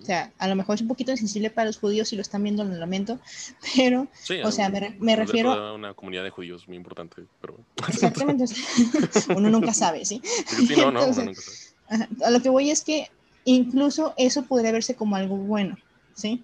[0.00, 2.42] O sea, a lo mejor es un poquito insensible para los judíos si lo están
[2.42, 3.18] viendo, lo lamento,
[3.76, 4.06] pero,
[4.44, 5.52] o sea, me, refiero...
[5.52, 7.58] A una comunidad de judíos muy importante, pero...
[7.88, 8.44] Exactamente,
[9.36, 10.20] uno nunca sabe, ¿sí?
[10.24, 12.08] Sí, no, no, uno nunca sabe.
[12.24, 13.10] A lo que voy es que
[13.44, 15.76] Incluso eso podría verse como algo bueno,
[16.14, 16.42] ¿sí?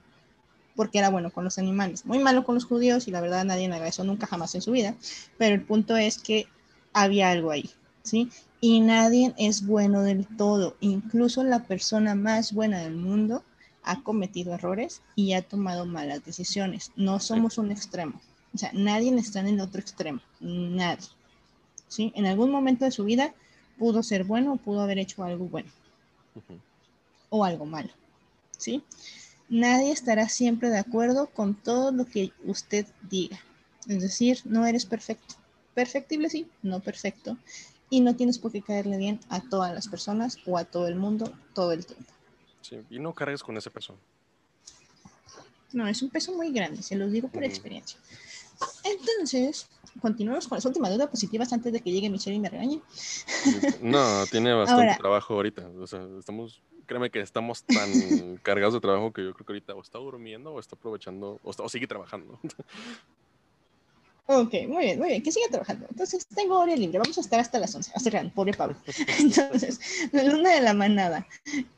[0.75, 2.05] Porque era bueno con los animales.
[2.07, 4.73] Muy malo con los judíos y la verdad nadie haga eso nunca jamás en su
[4.73, 4.95] vida.
[5.37, 6.49] Pero el punto es que
[6.93, 7.71] había algo ahí,
[8.09, 8.31] ¿sí?
[8.61, 10.77] Y nadie es bueno del todo.
[10.81, 13.45] Incluso la persona más buena del mundo
[13.85, 16.93] ha cometido errores y ha tomado malas decisiones.
[16.97, 18.21] No somos un extremo.
[18.55, 20.21] O sea, nadie está en el otro extremo.
[20.41, 21.07] Nadie.
[21.87, 22.13] ¿Sí?
[22.15, 23.35] En algún momento de su vida
[23.79, 25.71] pudo ser bueno o pudo haber hecho algo bueno
[27.31, 27.91] o algo malo.
[28.57, 28.83] ¿Sí?
[29.49, 33.39] Nadie estará siempre de acuerdo con todo lo que usted diga.
[33.87, 35.37] Es decir, no eres perfecto.
[35.75, 37.39] Perfectible sí, no perfecto.
[37.91, 40.97] Y no tienes por qué caerle bien a todas las personas o a todo el
[40.97, 42.13] mundo todo el tiempo.
[42.61, 43.97] Sí, y no cargues con ese peso.
[45.73, 47.99] No, es un peso muy grande, se los digo por experiencia.
[48.85, 49.69] Entonces,
[50.01, 52.81] continuamos con las últimas dudas positivas antes de que llegue Michelle y me regañe.
[53.83, 55.69] No, tiene bastante trabajo ahorita.
[55.81, 57.89] O sea, estamos créeme que estamos tan
[58.43, 61.51] cargados de trabajo que yo creo que ahorita o está durmiendo o está aprovechando o,
[61.57, 62.41] o sigue trabajando.
[64.31, 65.87] Ok, muy bien, muy bien, que siga trabajando.
[65.89, 67.93] Entonces, tengo hora libre, vamos a estar hasta las 11.
[67.95, 68.77] Hace real, pobre Pablo.
[69.19, 69.81] Entonces,
[70.13, 71.27] la luna de la manada.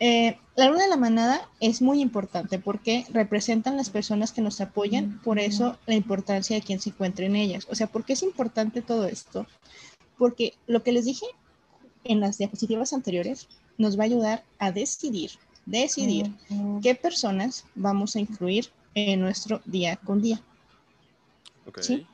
[0.01, 4.61] Eh, la luna de la manada es muy importante porque representan las personas que nos
[4.61, 7.69] apoyan, por eso la importancia de quien se encuentre en ellas.
[7.71, 9.47] O sea, ¿por qué es importante todo esto?
[10.19, 11.27] Porque lo que les dije
[12.03, 13.47] en las diapositivas anteriores
[13.79, 15.31] nos va a ayudar a decidir,
[15.67, 16.33] decidir
[16.83, 20.43] qué personas vamos a incluir en nuestro día con día.
[21.81, 22.05] ¿Sí?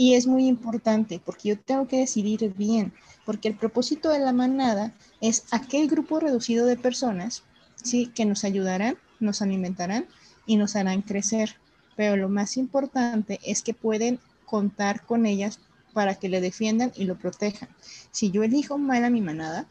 [0.00, 2.94] Y es muy importante porque yo tengo que decidir bien,
[3.26, 7.42] porque el propósito de la manada es aquel grupo reducido de personas,
[7.74, 8.06] ¿sí?
[8.06, 10.06] Que nos ayudarán, nos alimentarán
[10.46, 11.56] y nos harán crecer.
[11.96, 15.60] Pero lo más importante es que pueden contar con ellas
[15.92, 17.68] para que le defiendan y lo protejan.
[18.10, 19.66] Si yo elijo mal a mi manada,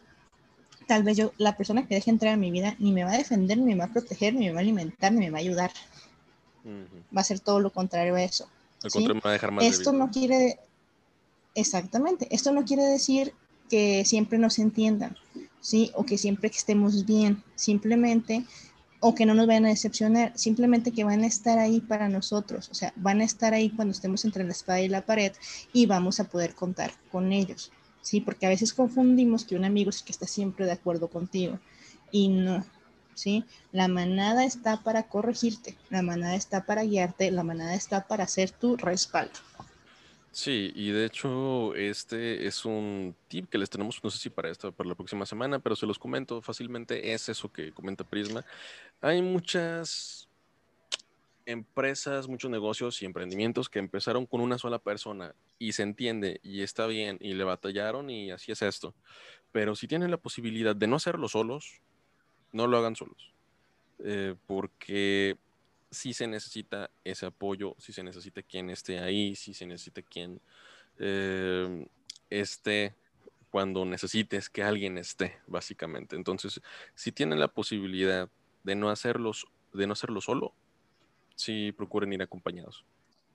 [0.88, 3.18] tal vez yo, la persona que deje entrar a mi vida, ni me va a
[3.18, 5.42] defender, ni me va a proteger, ni me va a alimentar, ni me va a
[5.42, 5.72] ayudar.
[7.18, 8.48] Va a ser todo lo contrario a eso.
[9.68, 10.60] Esto no quiere,
[11.56, 13.34] exactamente, esto no quiere decir
[13.70, 15.18] que siempre nos entiendan,
[15.60, 15.92] ¿sí?
[15.96, 18.46] O que siempre estemos bien, simplemente,
[19.00, 22.70] o que no nos vayan a decepcionar, simplemente que van a estar ahí para nosotros,
[22.70, 25.34] o sea, van a estar ahí cuando estemos entre la espada y la pared
[25.72, 27.72] y vamos a poder contar con ellos.
[28.02, 28.22] ¿sí?
[28.22, 31.60] Porque a veces confundimos que un amigo es el que está siempre de acuerdo contigo
[32.12, 32.66] y no,
[33.20, 33.44] ¿sí?
[33.72, 38.52] La manada está para corregirte, la manada está para guiarte, la manada está para ser
[38.52, 39.40] tu respaldo.
[40.32, 44.50] Sí, y de hecho este es un tip que les tenemos, no sé si para
[44.50, 48.46] esta, para la próxima semana, pero se los comento fácilmente, es eso que comenta Prisma.
[49.02, 50.30] Hay muchas
[51.46, 56.62] empresas, muchos negocios y emprendimientos que empezaron con una sola persona y se entiende y
[56.62, 58.94] está bien y le batallaron y así es esto.
[59.52, 61.82] Pero si tienen la posibilidad de no hacerlo solos,
[62.52, 63.34] no lo hagan solos.
[64.00, 65.38] Eh, porque
[65.92, 70.40] si se necesita ese apoyo, si se necesita quien esté ahí, si se necesita quien
[71.00, 71.88] eh,
[72.30, 72.96] esté
[73.50, 76.16] cuando necesites que alguien esté, básicamente.
[76.16, 76.62] Entonces,
[76.96, 78.30] si tienen la posibilidad
[78.64, 80.54] de no hacerlos, de no hacerlo solo,
[81.36, 82.86] sí procuren ir acompañados.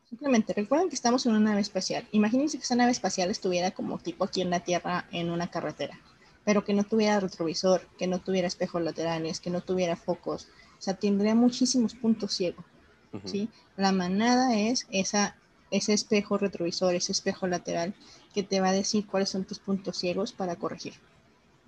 [0.08, 2.06] Simplemente recuerden que estamos en una nave espacial.
[2.12, 5.98] Imagínense que esa nave espacial estuviera como tipo aquí en la Tierra en una carretera,
[6.44, 10.48] pero que no tuviera retrovisor, que no tuviera espejos laterales, que no tuviera focos.
[10.78, 12.64] O sea, tendría muchísimos puntos ciegos.
[13.24, 13.48] ¿sí?
[13.76, 15.36] La manada es esa,
[15.70, 17.94] ese espejo retrovisor, ese espejo lateral
[18.34, 20.94] que te va a decir cuáles son tus puntos ciegos para corregir.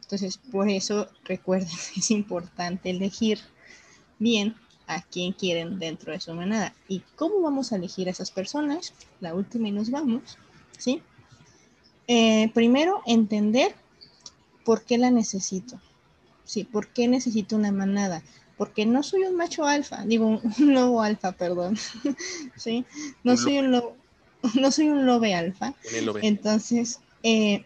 [0.03, 3.41] Entonces, por eso recuerden, es importante elegir
[4.18, 4.57] bien
[4.87, 6.74] a quién quieren dentro de su manada.
[6.89, 8.93] ¿Y cómo vamos a elegir a esas personas?
[9.20, 10.39] La última y nos vamos,
[10.79, 11.03] ¿sí?
[12.07, 13.74] Eh, primero, entender
[14.67, 15.81] por qué la necesito.
[16.45, 18.23] Sí, ¿por qué necesito una manada?
[18.57, 20.41] porque no soy un macho alfa, digo, un
[20.75, 21.77] lobo alfa, perdón,
[22.57, 22.85] ¿sí?
[23.23, 23.97] No soy un lobo,
[24.61, 25.75] no soy un lobe alfa.
[26.23, 27.64] Entonces, eh,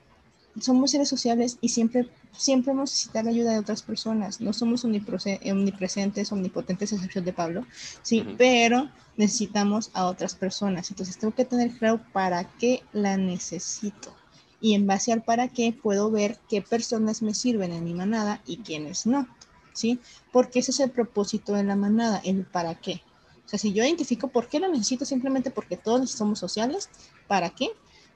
[0.60, 4.40] somos seres sociales y siempre, siempre vamos a necesitar la ayuda de otras personas.
[4.40, 7.66] No somos omnipresentes, omnipotentes, excepción de Pablo,
[8.02, 10.90] sí, pero necesitamos a otras personas.
[10.90, 14.14] Entonces, tengo que tener claro para qué la necesito.
[14.60, 18.42] Y en base al para qué, puedo ver qué personas me sirven en mi manada
[18.46, 19.26] y quiénes no.
[19.72, 20.00] ¿Sí?
[20.32, 23.02] Porque ese es el propósito de la manada, el para qué.
[23.44, 26.88] O sea, si yo identifico por qué lo necesito, simplemente porque todos somos sociales,
[27.26, 27.70] ¿para qué?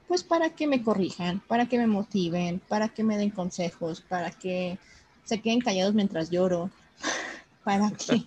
[0.07, 4.31] Pues para que me corrijan, para que me motiven, para que me den consejos, para
[4.31, 4.77] que
[5.25, 6.69] se queden callados mientras lloro,
[7.65, 8.25] para que...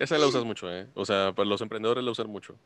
[0.00, 0.88] Esa la usas mucho, ¿eh?
[0.94, 2.56] O sea, para los emprendedores la usan mucho.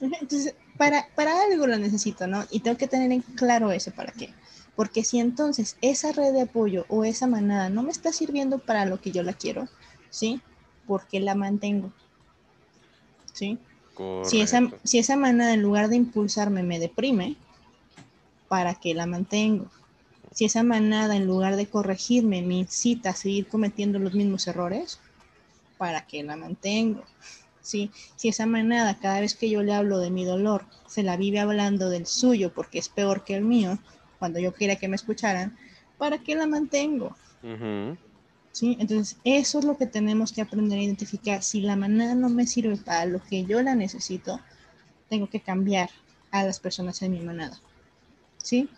[0.00, 2.44] Entonces, para, para algo lo necesito, ¿no?
[2.50, 4.34] Y tengo que tener en claro eso para qué.
[4.76, 8.84] Porque si entonces esa red de apoyo o esa manada no me está sirviendo para
[8.84, 9.68] lo que yo la quiero,
[10.10, 10.42] ¿sí?
[10.86, 11.92] Porque la mantengo.
[13.32, 13.58] ¿Sí?
[14.24, 17.36] Si esa, si esa manada en lugar de impulsarme me deprime,
[18.48, 19.70] para que la mantengo.
[20.32, 24.98] Si esa manada en lugar de corregirme me incita a seguir cometiendo los mismos errores,
[25.78, 27.04] para que la mantengo.
[27.60, 27.90] Si
[28.22, 31.90] esa manada cada vez que yo le hablo de mi dolor se la vive hablando
[31.90, 33.78] del suyo porque es peor que el mío,
[34.18, 35.56] cuando yo quería que me escucharan,
[35.98, 37.16] ¿para qué la mantengo?
[38.50, 38.76] ¿Sí?
[38.78, 41.42] Entonces, eso es lo que tenemos que aprender a identificar.
[41.42, 44.40] Si la manada no me sirve para lo que yo la necesito,
[45.08, 45.88] tengo que cambiar
[46.30, 47.60] a las personas en mi manada.
[48.42, 48.68] ¿sí?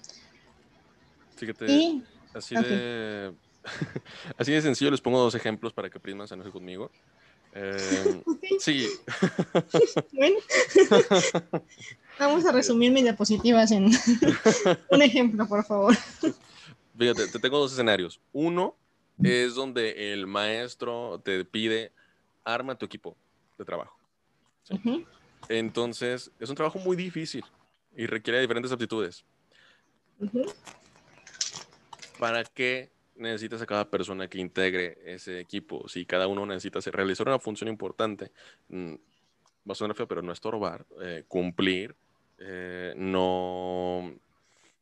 [1.36, 3.34] Fíjate, así, de,
[4.38, 6.90] así de sencillo les pongo dos ejemplos para que Prisma se enoje conmigo.
[7.54, 8.22] Eh,
[8.58, 8.88] sí.
[10.12, 10.36] bueno.
[12.18, 13.90] Vamos a resumir mis diapositivas en
[14.90, 15.96] un ejemplo, por favor.
[16.96, 18.20] Fíjate, te tengo dos escenarios.
[18.32, 18.76] Uno
[19.22, 21.92] es donde el maestro te pide
[22.44, 23.16] arma tu equipo
[23.58, 23.98] de trabajo.
[25.48, 27.44] Entonces, es un trabajo muy difícil
[27.96, 29.24] y requiere diferentes aptitudes.
[32.18, 35.88] ¿Para qué necesitas a cada persona que integre ese equipo?
[35.88, 38.32] Si cada uno necesita realizar una función importante,
[38.68, 38.94] mm,
[39.68, 41.96] va a sonar feo, pero no estorbar, eh, cumplir,
[42.38, 44.14] eh, no,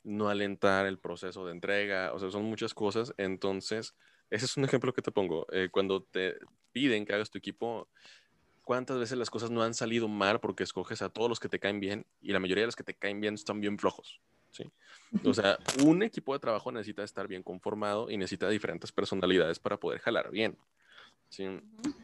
[0.04, 3.14] no alentar el proceso de entrega, o sea, son muchas cosas.
[3.18, 3.94] Entonces,
[4.30, 5.46] ese es un ejemplo que te pongo.
[5.52, 6.36] Eh, cuando te
[6.72, 7.88] piden que hagas tu equipo,
[8.62, 11.60] ¿cuántas veces las cosas no han salido mal porque escoges a todos los que te
[11.60, 14.20] caen bien y la mayoría de los que te caen bien están bien flojos?
[14.52, 14.70] ¿Sí?
[15.24, 19.78] O sea, un equipo de trabajo necesita estar bien conformado y necesita diferentes personalidades para
[19.78, 20.56] poder jalar bien,
[21.28, 21.44] ¿sí?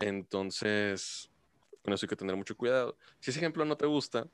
[0.00, 1.30] Entonces,
[1.82, 2.96] con eso hay que tener mucho cuidado.
[3.20, 4.26] Si ese ejemplo no te gusta,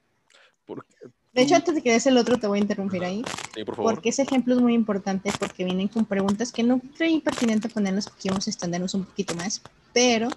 [0.64, 0.96] porque
[1.34, 3.24] de hecho, antes de que des el otro, te voy a interrumpir ahí.
[3.54, 3.94] Sí, por favor.
[3.94, 8.08] Porque ese ejemplo es muy importante porque vienen con preguntas que no creo impertinente ponerlas
[8.08, 9.60] porque vamos a extendernos un poquito más.
[9.92, 10.28] Pero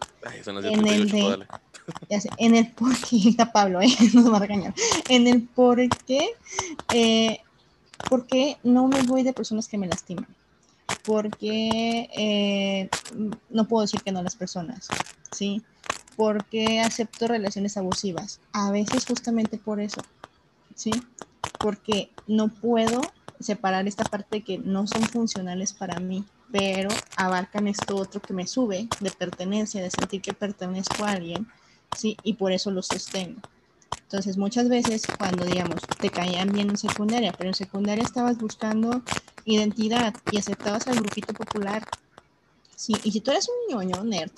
[0.63, 1.45] en el de,
[2.09, 3.89] ya sé, en el por qué, está Pablo, ¿eh?
[4.15, 4.73] nos va a regañar.
[5.07, 6.31] En el por qué
[6.91, 7.41] eh,
[8.09, 10.27] ¿Por qué no me voy de personas que me lastiman?
[11.03, 12.89] Porque eh,
[13.49, 14.87] no puedo decir que no a las personas,
[15.31, 15.61] ¿sí?
[16.15, 18.39] Porque acepto relaciones abusivas.
[18.53, 20.01] A veces justamente por eso,
[20.75, 20.91] ¿sí?
[21.59, 23.01] Porque no puedo
[23.39, 28.47] separar esta parte que no son funcionales para mí, pero abarcan esto otro que me
[28.47, 31.47] sube de pertenencia, de sentir que pertenezco a alguien,
[31.95, 32.17] ¿sí?
[32.23, 33.41] Y por eso lo sostengo.
[34.07, 39.01] Entonces, muchas veces cuando, digamos, te caían bien en secundaria, pero en secundaria estabas buscando
[39.43, 41.83] identidad y aceptabas al grupito popular.
[42.73, 44.31] Sí, y si tú eres un ñoño, nerd,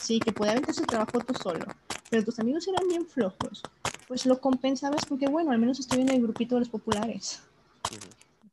[0.00, 1.66] sí, que puede aventarse el trabajo tú solo,
[2.08, 3.62] pero tus amigos eran bien flojos,
[4.08, 7.40] pues lo compensabas porque, bueno, al menos estoy en el grupito de los populares,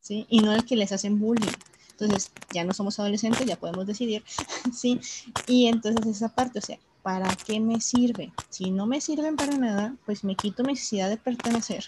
[0.02, 0.26] ¿sí?
[0.30, 1.54] Y no el que les hacen bullying.
[1.92, 4.22] Entonces, ya no somos adolescentes, ya podemos decidir,
[4.74, 5.00] ¿sí?
[5.48, 8.32] Y entonces esa parte, o sea, ¿para qué me sirve?
[8.50, 11.86] Si no me sirven para nada, pues me quito mi necesidad de pertenecer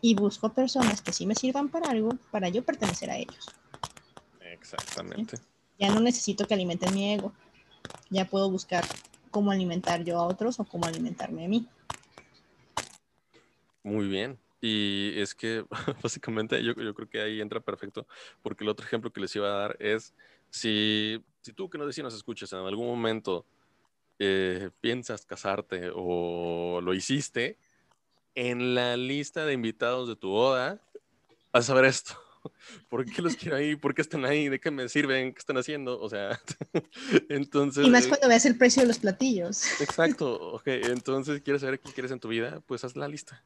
[0.00, 3.46] y busco personas que sí me sirvan para algo para yo pertenecer a ellos.
[4.40, 5.38] Exactamente.
[5.78, 7.32] Ya no necesito que alimenten mi ego.
[8.10, 8.84] Ya puedo buscar
[9.30, 11.68] cómo alimentar yo a otros o cómo alimentarme a mí.
[13.82, 14.38] Muy bien.
[14.60, 15.64] Y es que
[16.02, 18.06] básicamente yo, yo creo que ahí entra perfecto,
[18.42, 20.14] porque el otro ejemplo que les iba a dar es
[20.50, 23.44] si, si tú que no decís nos escuchas en algún momento
[24.18, 27.58] eh, piensas casarte o lo hiciste,
[28.34, 30.80] en la lista de invitados de tu boda,
[31.52, 32.14] vas a ver esto.
[32.88, 33.76] ¿Por qué los quiero ahí?
[33.76, 34.48] ¿Por qué están ahí?
[34.48, 35.32] ¿De qué me sirven?
[35.32, 36.00] ¿Qué están haciendo?
[36.00, 36.40] O sea,
[37.28, 37.86] entonces...
[37.86, 39.80] Y más cuando veas el precio de los platillos.
[39.80, 40.66] Exacto, ok.
[40.66, 42.60] Entonces, ¿quieres saber qué quieres en tu vida?
[42.66, 43.42] Pues haz la lista.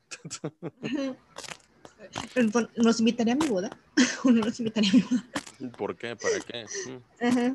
[2.77, 3.71] ¿Nos invitaría a mi boda?
[4.25, 5.25] ¿O no nos invitaría a mi boda?
[5.77, 6.17] ¿Por qué?
[6.17, 6.65] ¿Para qué?
[6.65, 7.25] Mm.
[7.25, 7.55] Ajá.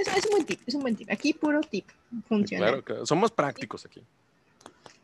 [0.00, 1.10] Es, es, un buen tip, es un buen tip.
[1.10, 1.86] Aquí puro tip.
[2.28, 2.66] Funciona.
[2.66, 3.06] Claro, claro.
[3.06, 4.02] Somos prácticos aquí.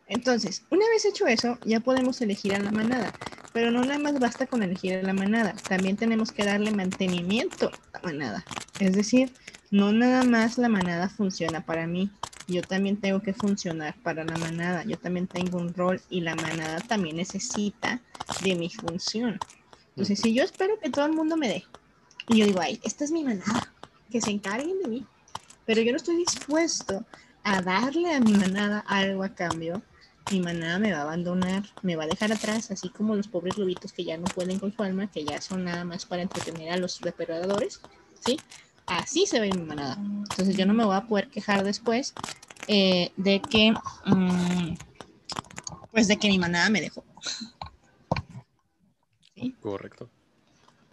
[0.06, 3.12] Entonces, una vez hecho eso, ya podemos elegir a la manada.
[3.52, 5.54] Pero no nada más basta con elegir a la manada.
[5.68, 8.44] También tenemos que darle mantenimiento a la manada.
[8.78, 9.32] Es decir,
[9.72, 12.10] no nada más la manada funciona para mí.
[12.46, 14.84] Yo también tengo que funcionar para la manada.
[14.84, 18.02] Yo también tengo un rol y la manada también necesita
[18.42, 19.40] de mi función.
[19.88, 21.64] Entonces, si yo espero que todo el mundo me dé,
[22.28, 23.72] y yo digo, ay, esta es mi manada,
[24.10, 25.06] que se encarguen de mí,
[25.64, 27.04] pero yo no estoy dispuesto
[27.42, 29.82] a darle a mi manada algo a cambio,
[30.30, 33.56] mi manada me va a abandonar, me va a dejar atrás, así como los pobres
[33.56, 36.72] lobitos que ya no pueden con su alma, que ya son nada más para entretener
[36.72, 37.80] a los depredadores,
[38.24, 38.38] ¿sí?
[38.88, 39.94] Así se ve mi manada.
[39.94, 42.14] Entonces yo no me voy a poder quejar después
[42.68, 43.72] eh, de que,
[44.06, 44.74] mm,
[45.90, 47.04] pues de que mi manada me dejó.
[49.34, 49.54] ¿Sí?
[49.60, 50.08] Correcto.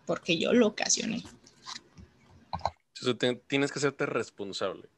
[0.05, 1.23] Porque yo lo ocasioné.
[3.47, 4.89] tienes que hacerte responsable.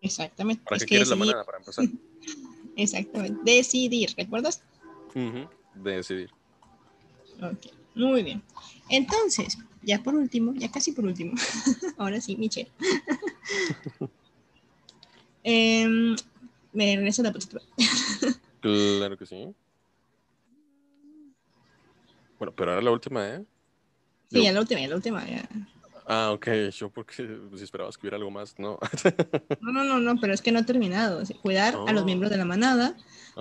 [0.00, 0.62] Exactamente.
[0.64, 1.84] ¿Para qué quieres la manada para empezar?
[2.76, 3.38] Exactamente.
[3.44, 4.62] Decidir, ¿recuerdas?
[5.74, 6.30] Decidir.
[7.42, 8.42] Ok, muy bien.
[8.88, 11.34] Entonces, ya por último, ya casi por último,
[11.98, 12.70] ahora sí, Michelle.
[15.42, 16.16] Em,
[16.74, 17.62] me regreso a la postura.
[18.60, 19.54] claro que sí.
[22.38, 23.44] Bueno, pero ahora la última, ¿eh?
[24.30, 25.48] Sí, ya la última, ya la última, ya.
[26.06, 28.78] Ah, ok, yo porque si esperabas que hubiera algo más, no.
[29.60, 31.22] no, no, no, no, pero es que no he terminado.
[31.42, 32.96] cuidar a los miembros de la manada,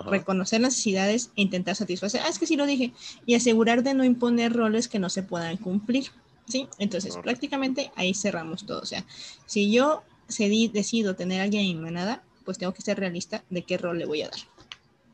[0.05, 2.21] reconocer necesidades e intentar satisfacer.
[2.23, 2.93] Ah, es que sí lo dije.
[3.25, 6.11] Y asegurar de no imponer roles que no se puedan cumplir.
[6.49, 6.67] ¿Sí?
[6.79, 8.81] Entonces, prácticamente ahí cerramos todo.
[8.81, 9.05] O sea,
[9.45, 13.45] si yo cedí, decido tener a alguien en mi manada, pues tengo que ser realista
[13.49, 14.39] de qué rol le voy a dar.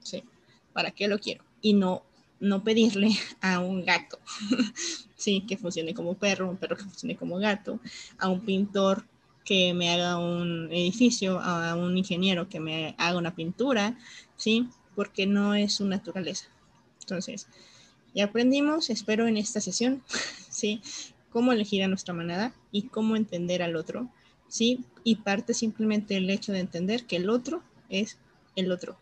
[0.01, 0.23] ¿Sí?
[0.73, 1.43] ¿Para qué lo quiero?
[1.61, 2.03] Y no
[2.39, 3.09] no pedirle
[3.41, 4.19] a un gato,
[5.15, 7.79] sí, que funcione como perro, un perro que funcione como gato,
[8.17, 9.05] a un pintor
[9.43, 13.97] que me haga un edificio, a un ingeniero que me haga una pintura,
[14.35, 16.47] sí, porque no es su naturaleza.
[17.01, 17.47] Entonces,
[18.15, 20.03] ya aprendimos, espero en esta sesión,
[20.49, 20.81] sí,
[21.35, 24.07] cómo elegir a nuestra manada y cómo entender al otro,
[24.47, 28.17] sí, y parte simplemente el hecho de entender que el otro es
[28.55, 28.95] el otro,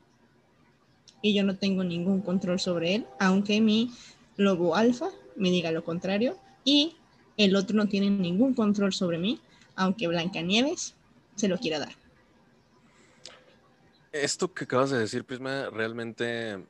[1.22, 3.92] y yo no tengo ningún control sobre él, aunque mi
[4.36, 6.96] lobo alfa me diga lo contrario y
[7.38, 9.40] el otro no tiene ningún control sobre mí,
[9.76, 10.96] aunque Blancanieves
[11.36, 11.96] se lo quiera dar.
[14.12, 16.66] Esto que acabas de decir, Prisma, realmente...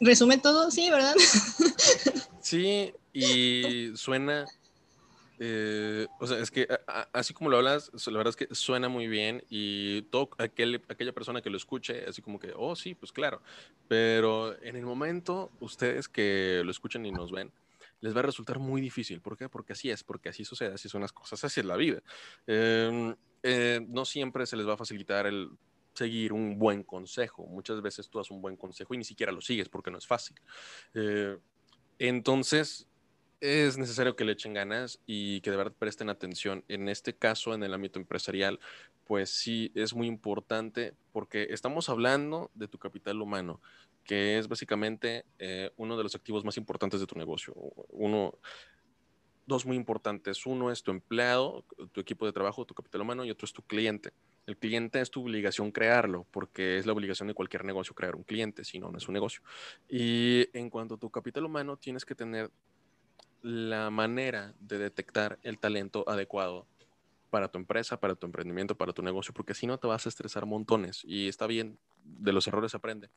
[0.00, 1.14] Resume todo, sí, ¿verdad?
[2.40, 4.46] sí, y suena
[5.38, 6.68] eh, o sea, es que
[7.12, 11.12] así como lo hablas, la verdad es que suena muy bien y todo aquel, aquella
[11.12, 13.42] persona que lo escuche, así como que, oh, sí, pues claro.
[13.88, 17.52] Pero en el momento, ustedes que lo escuchan y nos ven,
[18.00, 19.20] les va a resultar muy difícil.
[19.20, 19.48] ¿Por qué?
[19.48, 22.02] Porque así es, porque así sucede, así son las cosas, así es la vida.
[22.46, 25.50] Em, eh, no siempre se les va a facilitar el
[25.94, 27.46] seguir un buen consejo.
[27.46, 30.06] Muchas veces tú das un buen consejo y ni siquiera lo sigues porque no es
[30.06, 30.36] fácil.
[30.94, 31.38] Eh,
[31.98, 32.88] entonces,
[33.42, 36.64] es necesario que le echen ganas y que de verdad presten atención.
[36.68, 38.60] En este caso, en el ámbito empresarial,
[39.04, 43.60] pues sí es muy importante porque estamos hablando de tu capital humano,
[44.04, 47.52] que es básicamente eh, uno de los activos más importantes de tu negocio.
[47.88, 48.38] Uno,
[49.46, 50.46] dos muy importantes.
[50.46, 53.62] Uno es tu empleado, tu equipo de trabajo, tu capital humano, y otro es tu
[53.62, 54.12] cliente.
[54.46, 58.22] El cliente es tu obligación crearlo, porque es la obligación de cualquier negocio crear un
[58.22, 59.42] cliente, si no, no es un negocio.
[59.88, 62.48] Y en cuanto a tu capital humano, tienes que tener
[63.42, 66.66] la manera de detectar el talento adecuado
[67.30, 70.08] para tu empresa, para tu emprendimiento, para tu negocio, porque si no te vas a
[70.08, 73.08] estresar montones y está bien, de los errores aprende,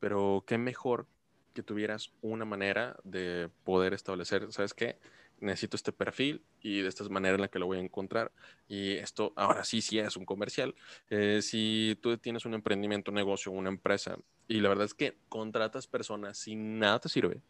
[0.00, 1.06] pero qué mejor
[1.54, 4.98] que tuvieras una manera de poder establecer, ¿sabes qué?
[5.38, 8.30] Necesito este perfil y de esta manera en la que lo voy a encontrar.
[8.68, 10.74] Y esto ahora sí, sí es un comercial.
[11.08, 15.16] Eh, si tú tienes un emprendimiento, un negocio, una empresa y la verdad es que
[15.28, 17.40] contratas personas si nada te sirve,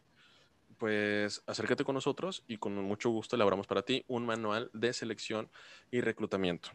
[0.81, 5.47] pues acércate con nosotros y con mucho gusto elaboramos para ti un manual de selección
[5.91, 6.69] y reclutamiento.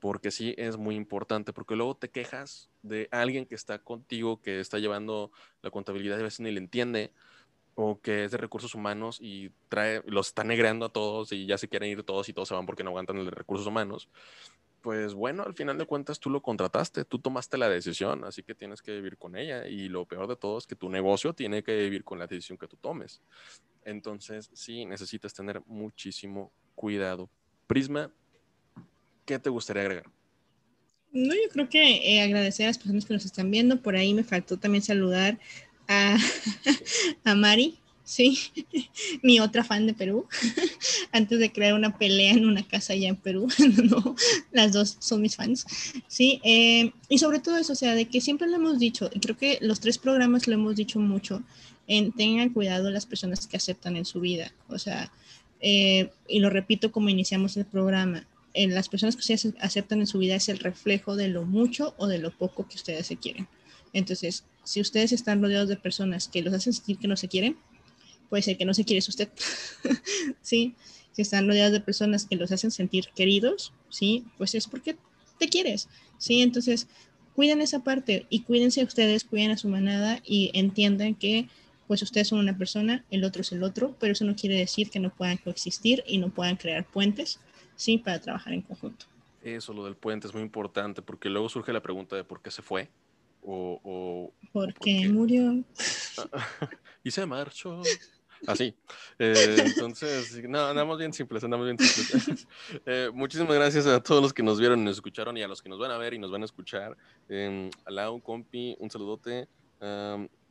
[0.00, 4.58] Porque sí es muy importante, porque luego te quejas de alguien que está contigo, que
[4.58, 5.30] está llevando
[5.62, 7.12] la contabilidad y a veces ni le entiende,
[7.76, 11.58] o que es de recursos humanos y trae, los está negreando a todos y ya
[11.58, 14.08] se quieren ir todos y todos se van porque no aguantan el de recursos humanos
[14.80, 18.54] pues bueno, al final de cuentas tú lo contrataste, tú tomaste la decisión, así que
[18.54, 19.66] tienes que vivir con ella.
[19.66, 22.58] Y lo peor de todo es que tu negocio tiene que vivir con la decisión
[22.58, 23.20] que tú tomes.
[23.84, 27.28] Entonces, sí, necesitas tener muchísimo cuidado.
[27.66, 28.12] Prisma,
[29.24, 30.10] ¿qué te gustaría agregar?
[31.10, 33.82] No, yo creo que eh, agradecer a las personas que nos están viendo.
[33.82, 35.38] Por ahí me faltó también saludar
[35.88, 36.16] a,
[37.24, 38.38] a Mari, sí,
[39.22, 40.26] mi otra fan de Perú,
[41.12, 43.48] antes de crear una pelea en una casa allá en Perú,
[43.84, 44.16] no,
[44.50, 45.66] las dos son mis fans,
[46.08, 49.20] sí, eh, y sobre todo eso, o sea, de que siempre lo hemos dicho, y
[49.20, 51.42] creo que los tres programas lo hemos dicho mucho,
[51.86, 55.12] en tengan cuidado las personas que aceptan en su vida, o sea,
[55.60, 60.06] eh, y lo repito como iniciamos el programa, en las personas que ustedes aceptan en
[60.06, 63.16] su vida es el reflejo de lo mucho o de lo poco que ustedes se
[63.16, 63.46] quieren.
[63.92, 67.56] Entonces, si ustedes están rodeados de personas que los hacen sentir que no se quieren,
[68.28, 69.28] puede ser que no se quiere usted.
[70.42, 70.74] ¿Sí?
[71.12, 74.24] Si están rodeados de personas que los hacen sentir queridos, ¿sí?
[74.36, 74.96] Pues es porque
[75.38, 75.88] te quieres.
[76.18, 76.42] ¿Sí?
[76.42, 76.88] Entonces,
[77.34, 81.48] cuiden esa parte y cuídense ustedes, cuiden a su manada y entiendan que
[81.86, 84.90] pues ustedes son una persona, el otro es el otro, pero eso no quiere decir
[84.90, 87.40] que no puedan coexistir y no puedan crear puentes,
[87.76, 87.96] ¿sí?
[87.96, 89.06] Para trabajar en conjunto.
[89.42, 92.50] Eso, lo del puente es muy importante porque luego surge la pregunta de por qué
[92.50, 92.90] se fue
[93.42, 93.80] o...
[93.82, 95.64] o porque murió.
[97.04, 97.82] y se marchó.
[98.46, 98.74] Así.
[99.18, 102.46] Eh, entonces, no, andamos bien simples, andamos bien simples.
[102.86, 105.68] Eh, muchísimas gracias a todos los que nos vieron nos escucharon y a los que
[105.68, 106.96] nos van a ver y nos van a escuchar.
[107.28, 109.48] Eh, a Lau, Compi, un saludote.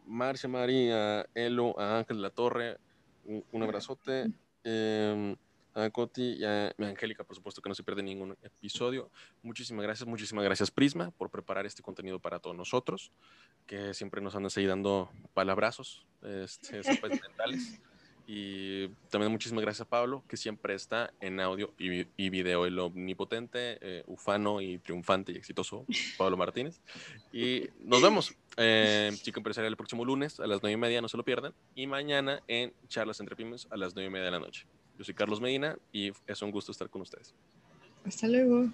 [0.06, 2.78] Marcia, María, Elo, a Ángel la Torre,
[3.26, 4.32] un, abrazote.
[5.78, 9.12] A Coti y a Angélica, por supuesto que no se pierde ningún episodio.
[9.44, 13.12] Muchísimas gracias, muchísimas gracias Prisma por preparar este contenido para todos nosotros,
[13.68, 16.82] que siempre nos andan ahí dando palabrazos este,
[17.22, 17.80] mentales.
[18.30, 23.78] Y también muchísimas gracias a Pablo, que siempre está en audio y, video, el omnipotente,
[23.80, 25.86] eh, ufano y triunfante y exitoso
[26.18, 26.82] Pablo Martínez.
[27.32, 31.08] Y nos vemos, eh, Chico Empresarial, el próximo lunes a las nueve y media, no
[31.08, 31.54] se lo pierdan.
[31.74, 34.66] Y mañana en Charlas entre Pymes a las nueve y media de la noche.
[34.98, 37.34] Yo soy Carlos Medina y es un gusto estar con ustedes.
[38.06, 38.70] Hasta luego.